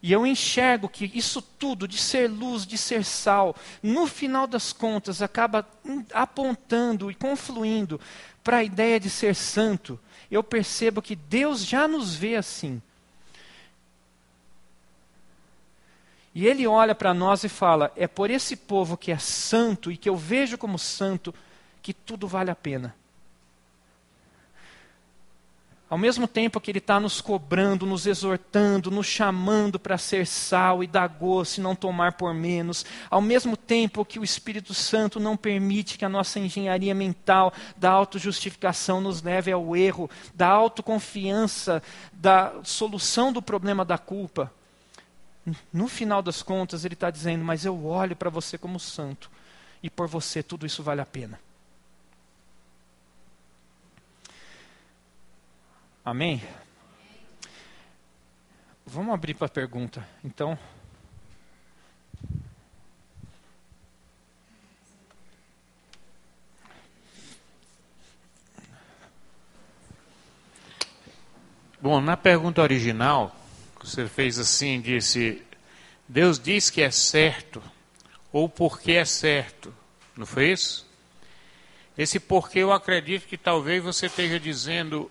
[0.00, 4.72] e eu enxergo que isso tudo, de ser luz, de ser sal, no final das
[4.72, 5.66] contas acaba
[6.14, 8.00] apontando e confluindo
[8.44, 9.98] para a ideia de ser santo.
[10.30, 12.82] Eu percebo que Deus já nos vê assim.
[16.34, 19.96] E Ele olha para nós e fala: é por esse povo que é santo e
[19.96, 21.34] que eu vejo como santo
[21.82, 22.94] que tudo vale a pena.
[25.90, 30.84] Ao mesmo tempo que Ele está nos cobrando, nos exortando, nos chamando para ser sal
[30.84, 35.18] e dar gosto e não tomar por menos, ao mesmo tempo que o Espírito Santo
[35.18, 41.82] não permite que a nossa engenharia mental da autojustificação nos leve ao erro, da autoconfiança,
[42.12, 44.52] da solução do problema da culpa,
[45.72, 49.30] no final das contas Ele está dizendo: Mas eu olho para você como santo,
[49.82, 51.40] e por você tudo isso vale a pena.
[56.08, 56.42] Amém?
[58.86, 60.08] Vamos abrir para a pergunta.
[60.24, 60.58] Então.
[71.78, 73.36] Bom, na pergunta original,
[73.78, 75.44] você fez assim, disse,
[76.08, 77.62] Deus diz que é certo,
[78.32, 79.74] ou porque é certo,
[80.16, 80.88] não foi isso?
[81.98, 85.10] Esse porque eu acredito que talvez você esteja dizendo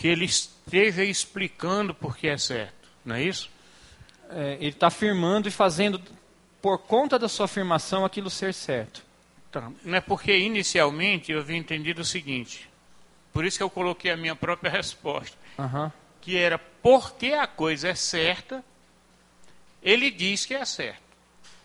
[0.00, 3.50] que ele esteja explicando por que é certo, não é isso?
[4.30, 6.00] É, ele está afirmando e fazendo,
[6.62, 9.04] por conta da sua afirmação, aquilo ser certo.
[9.52, 9.70] Tá.
[9.84, 12.66] Não é porque inicialmente eu havia entendido o seguinte,
[13.30, 15.92] por isso que eu coloquei a minha própria resposta, uhum.
[16.22, 18.64] que era porque a coisa é certa,
[19.82, 21.02] ele diz que é certo.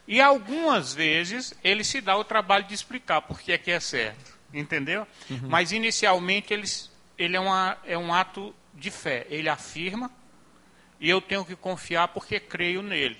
[0.05, 3.79] E algumas vezes ele se dá o trabalho de explicar por que é que é
[3.79, 5.07] certo, entendeu?
[5.29, 5.47] Uhum.
[5.47, 9.25] Mas inicialmente eles ele é, uma, é um ato de fé.
[9.29, 10.11] Ele afirma
[10.99, 13.17] e eu tenho que confiar porque creio nele.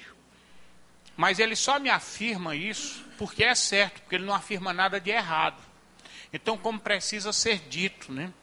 [1.15, 5.09] Mas ele só me afirma isso porque é certo, porque ele não afirma nada de
[5.09, 5.61] errado.
[6.33, 8.33] Então, como precisa ser dito, né?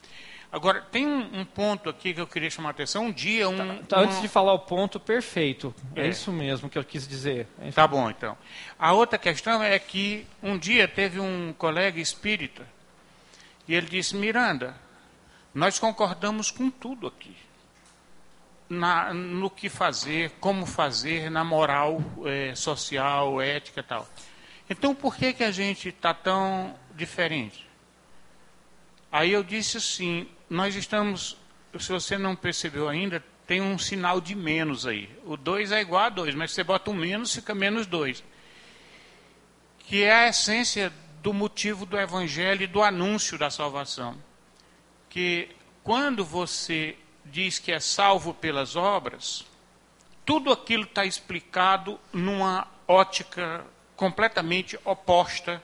[0.51, 3.07] Agora, tem um, um, ponto aqui que eu queria chamar a atenção.
[3.07, 3.79] Um dia, um.
[3.79, 5.75] Tá, tá, antes de falar o ponto, perfeito.
[5.97, 6.03] É.
[6.03, 6.09] é.
[6.09, 7.49] isso mesmo que eu quis dizer.
[7.59, 7.73] Enfim.
[7.73, 8.37] Tá bom, então.
[8.79, 12.67] A outra questão é que um dia teve um colega espírita
[13.67, 14.77] e ele disse: Miranda,
[15.55, 17.37] nós concordamos com tudo aqui.
[18.69, 24.09] Na, no que fazer, como fazer, na moral é, social, ética e tal.
[24.71, 27.69] Então, por que, que a gente está tão diferente?
[29.11, 31.37] Aí eu disse assim: nós estamos,
[31.79, 35.11] se você não percebeu ainda, tem um sinal de menos aí.
[35.27, 38.25] O 2 é igual a 2, mas você bota um menos, fica menos 2.
[39.81, 40.91] Que é a essência
[41.23, 44.17] do motivo do evangelho e do anúncio da salvação.
[45.13, 45.51] Que
[45.85, 49.45] quando você diz que é salvo pelas obras,
[50.25, 53.63] tudo aquilo está explicado numa ótica
[53.95, 55.63] completamente oposta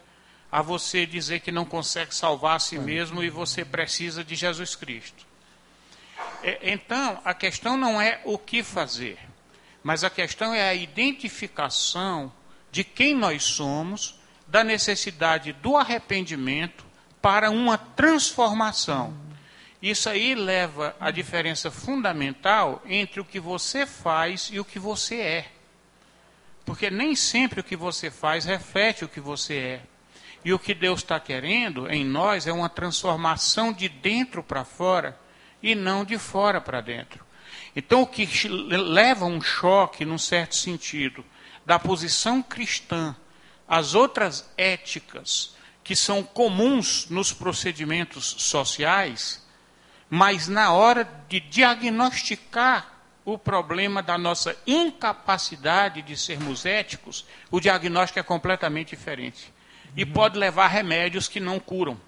[0.52, 4.76] a você dizer que não consegue salvar a si mesmo e você precisa de Jesus
[4.76, 5.26] Cristo.
[6.42, 9.18] É, então, a questão não é o que fazer,
[9.82, 12.30] mas a questão é a identificação
[12.70, 16.84] de quem nós somos, da necessidade do arrependimento
[17.22, 19.27] para uma transformação.
[19.80, 25.20] Isso aí leva à diferença fundamental entre o que você faz e o que você
[25.20, 25.52] é.
[26.64, 29.80] Porque nem sempre o que você faz reflete o que você é.
[30.44, 35.18] E o que Deus está querendo em nós é uma transformação de dentro para fora
[35.62, 37.24] e não de fora para dentro.
[37.74, 41.24] Então, o que leva um choque, num certo sentido,
[41.64, 43.14] da posição cristã
[43.68, 45.54] às outras éticas
[45.84, 49.46] que são comuns nos procedimentos sociais,
[50.10, 52.94] mas na hora de diagnosticar
[53.24, 59.52] o problema da nossa incapacidade de sermos éticos, o diagnóstico é completamente diferente
[59.96, 62.00] e pode levar remédios que não curam,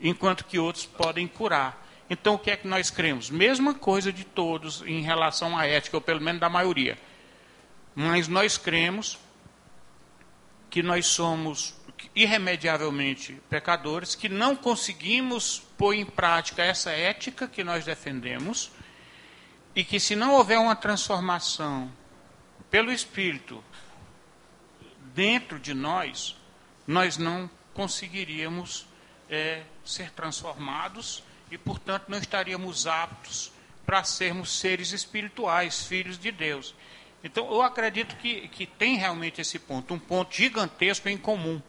[0.00, 1.82] enquanto que outros podem curar.
[2.08, 3.30] Então, o que é que nós cremos?
[3.30, 6.98] Mesma coisa de todos em relação à ética, ou pelo menos da maioria.
[7.94, 9.18] Mas nós cremos
[10.68, 11.74] que nós somos
[12.14, 18.70] irremediavelmente pecadores, que não conseguimos pôr em prática essa ética que nós defendemos,
[19.74, 21.90] e que se não houver uma transformação
[22.70, 23.62] pelo Espírito
[25.14, 26.36] dentro de nós,
[26.86, 28.86] nós não conseguiríamos
[29.28, 33.52] é, ser transformados e, portanto, não estaríamos aptos
[33.84, 36.74] para sermos seres espirituais, filhos de Deus.
[37.22, 41.60] Então, eu acredito que, que tem realmente esse ponto, um ponto gigantesco em comum.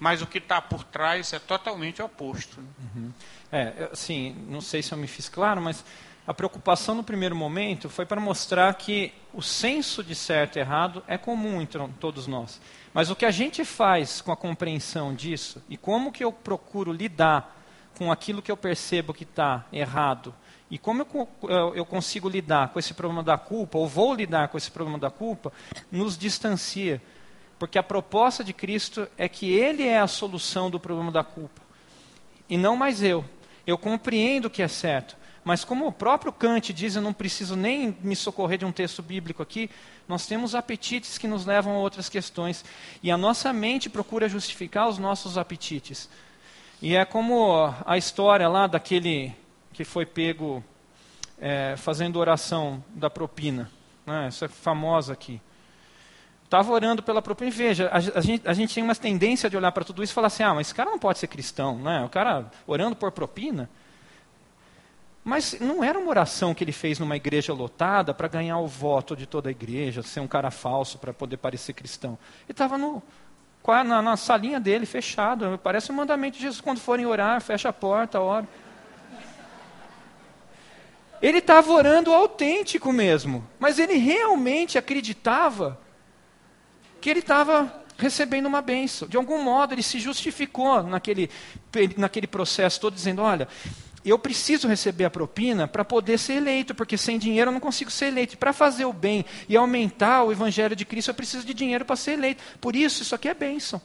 [0.00, 2.58] Mas o que está por trás é totalmente oposto.
[2.58, 3.12] Uhum.
[3.52, 5.84] É, assim, não sei se eu me fiz claro, mas
[6.26, 11.04] a preocupação no primeiro momento foi para mostrar que o senso de certo e errado
[11.06, 12.60] é comum entre todos nós.
[12.92, 16.92] Mas o que a gente faz com a compreensão disso e como que eu procuro
[16.92, 17.56] lidar
[17.98, 20.34] com aquilo que eu percebo que está errado
[20.70, 24.56] e como eu, eu, consigo lidar com esse problema da culpa, ou vou lidar com
[24.56, 25.52] esse problema da culpa,
[25.90, 27.02] nos distancia.
[27.60, 31.60] Porque a proposta de Cristo é que Ele é a solução do problema da culpa.
[32.48, 33.22] E não mais eu.
[33.66, 35.14] Eu compreendo o que é certo.
[35.44, 39.02] Mas como o próprio Kant diz, eu não preciso nem me socorrer de um texto
[39.02, 39.68] bíblico aqui,
[40.08, 42.64] nós temos apetites que nos levam a outras questões.
[43.02, 46.08] E a nossa mente procura justificar os nossos apetites.
[46.80, 49.36] E é como a história lá daquele
[49.74, 50.64] que foi pego
[51.38, 53.70] é, fazendo oração da propina.
[54.06, 54.28] Né?
[54.28, 55.42] Essa é famosa aqui.
[56.50, 57.48] Estava orando pela propina.
[57.48, 60.14] Veja, a, a, gente, a gente tem uma tendência de olhar para tudo isso e
[60.14, 61.78] falar assim: ah, mas esse cara não pode ser cristão.
[61.78, 62.04] Né?
[62.04, 63.70] O cara orando por propina.
[65.22, 69.14] Mas não era uma oração que ele fez numa igreja lotada para ganhar o voto
[69.14, 72.18] de toda a igreja, ser um cara falso para poder parecer cristão.
[72.46, 72.76] Ele estava
[73.84, 75.56] na, na salinha dele, fechado.
[75.62, 78.48] Parece um mandamento de Jesus: quando forem orar, fecha a porta, ora.
[81.22, 85.78] Ele estava orando autêntico mesmo, mas ele realmente acreditava
[87.00, 89.08] que ele estava recebendo uma benção.
[89.08, 91.30] De algum modo, ele se justificou naquele,
[91.96, 93.46] naquele processo todo, dizendo: Olha,
[94.04, 97.90] eu preciso receber a propina para poder ser eleito, porque sem dinheiro eu não consigo
[97.90, 98.38] ser eleito.
[98.38, 101.96] Para fazer o bem e aumentar o evangelho de Cristo, eu preciso de dinheiro para
[101.96, 102.42] ser eleito.
[102.60, 103.80] Por isso, isso aqui é bênção.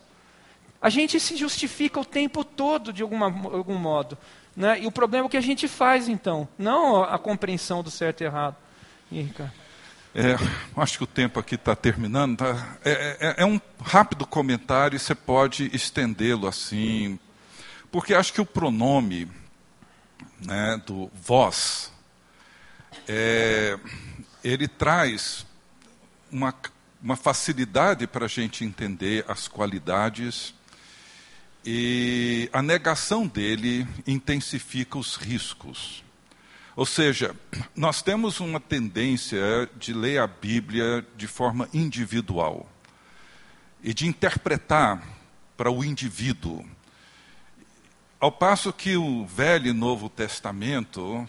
[0.81, 4.17] A gente se justifica o tempo todo, de alguma, algum modo.
[4.55, 4.81] Né?
[4.81, 8.21] E o problema é o que a gente faz, então, não a compreensão do certo
[8.21, 8.55] e errado.
[9.11, 9.27] E,
[10.17, 10.37] é,
[10.77, 12.37] acho que o tempo aqui está terminando.
[12.37, 12.77] Tá?
[12.85, 17.19] É, é, é um rápido comentário e você pode estendê-lo assim.
[17.91, 19.29] Porque acho que o pronome
[20.39, 21.91] né, do vós,
[23.09, 23.77] é,
[24.41, 25.45] ele traz
[26.31, 26.55] uma,
[27.03, 30.53] uma facilidade para a gente entender as qualidades
[31.65, 36.04] e a negação dele intensifica os riscos.
[36.75, 37.33] Ou seja,
[37.73, 42.69] nós temos uma tendência de ler a Bíblia de forma individual
[43.81, 45.01] e de interpretar
[45.55, 46.65] para o indivíduo.
[48.19, 51.27] Ao passo que o Velho e Novo Testamento,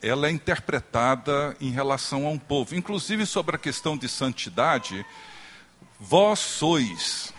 [0.00, 2.74] ela é interpretada em relação a um povo.
[2.74, 5.04] Inclusive sobre a questão de santidade,
[6.00, 7.31] vós sois,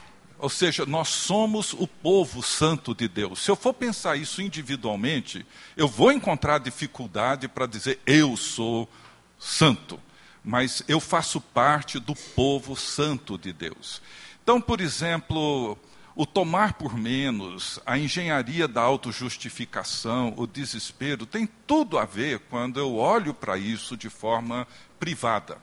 [0.44, 3.42] ou seja, nós somos o povo santo de Deus.
[3.42, 5.46] Se eu for pensar isso individualmente,
[5.78, 8.90] eu vou encontrar dificuldade para dizer eu sou
[9.40, 9.98] santo,
[10.44, 14.02] mas eu faço parte do povo santo de Deus.
[14.44, 15.78] Então, por exemplo,
[16.14, 22.82] o tomar por menos, a engenharia da autojustificação, o desespero, tem tudo a ver quando
[22.82, 24.68] eu olho para isso de forma
[25.00, 25.58] privada.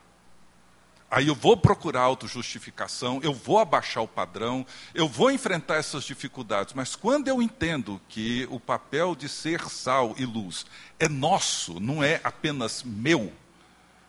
[1.11, 6.72] Aí eu vou procurar autojustificação, eu vou abaixar o padrão, eu vou enfrentar essas dificuldades,
[6.72, 10.64] mas quando eu entendo que o papel de ser sal e luz
[11.00, 13.32] é nosso, não é apenas meu,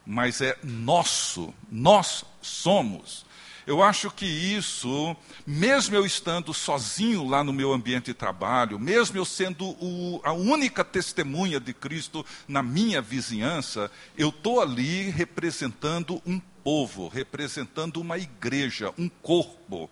[0.06, 3.26] mas é nosso, nós somos
[3.66, 9.18] eu acho que isso, mesmo eu estando sozinho lá no meu ambiente de trabalho, mesmo
[9.18, 16.22] eu sendo o, a única testemunha de Cristo na minha vizinhança, eu estou ali representando
[16.26, 19.89] um povo, representando uma igreja, um corpo.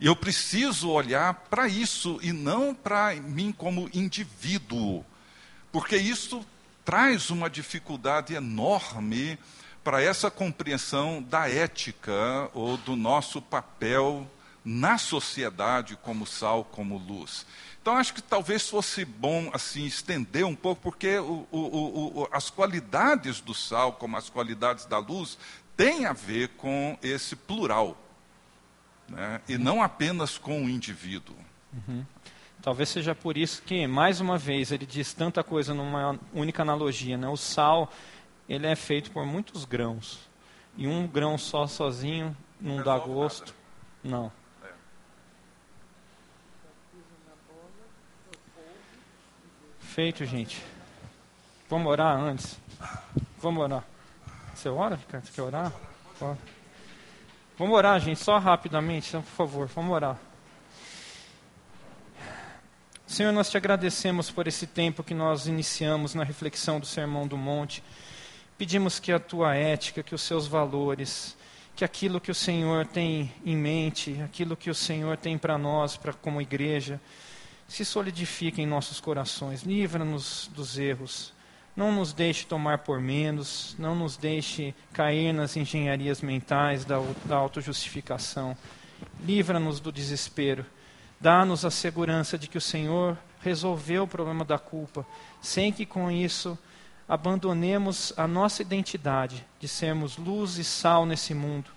[0.00, 5.04] E eu preciso olhar para isso e não para mim como indivíduo,
[5.70, 6.44] porque isso
[6.84, 9.38] traz uma dificuldade enorme
[9.84, 14.28] para essa compreensão da ética ou do nosso papel
[14.64, 17.44] na sociedade como sal, como luz.
[17.80, 22.48] Então acho que talvez fosse bom assim estender um pouco, porque o, o, o, as
[22.48, 25.36] qualidades do sal, como as qualidades da luz,
[25.76, 27.96] têm a ver com esse plural,
[29.08, 29.40] né?
[29.48, 31.36] e não apenas com o indivíduo.
[31.72, 32.04] Uhum.
[32.62, 37.16] Talvez seja por isso que, mais uma vez, ele diz tanta coisa numa única analogia.
[37.16, 37.28] Né?
[37.28, 37.92] O sal
[38.48, 40.20] ele é feito por muitos grãos.
[40.76, 43.54] E um grão só sozinho não dá gosto.
[44.04, 44.16] Nada.
[44.16, 44.32] Não.
[44.62, 44.72] É.
[49.80, 50.62] Feito, gente.
[51.68, 52.58] Vamos orar antes.
[53.38, 53.84] Vamos orar.
[54.62, 55.26] Você ora, Ricardo?
[55.26, 55.72] Você quer orar?
[56.20, 56.38] Ora.
[57.58, 59.66] Vamos orar, gente, só rapidamente, por favor.
[59.66, 60.16] Vamos orar.
[63.04, 67.36] Senhor, nós te agradecemos por esse tempo que nós iniciamos na reflexão do Sermão do
[67.36, 67.82] Monte.
[68.56, 71.36] Pedimos que a tua ética, que os seus valores,
[71.74, 75.96] que aquilo que o Senhor tem em mente, aquilo que o Senhor tem para nós,
[75.96, 77.00] para como igreja,
[77.66, 79.64] se solidifique em nossos corações.
[79.64, 81.31] Livra-nos dos erros.
[81.74, 87.36] Não nos deixe tomar por menos, não nos deixe cair nas engenharias mentais da, da
[87.36, 88.56] autojustificação.
[89.24, 90.66] Livra-nos do desespero.
[91.18, 95.06] Dá-nos a segurança de que o Senhor resolveu o problema da culpa,
[95.40, 96.58] sem que com isso
[97.08, 101.70] abandonemos a nossa identidade de sermos luz e sal nesse mundo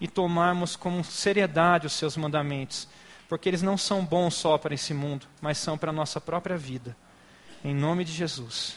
[0.00, 2.88] e tomarmos com seriedade os seus mandamentos,
[3.28, 6.56] porque eles não são bons só para esse mundo, mas são para a nossa própria
[6.56, 6.96] vida.
[7.64, 8.76] Em nome de Jesus.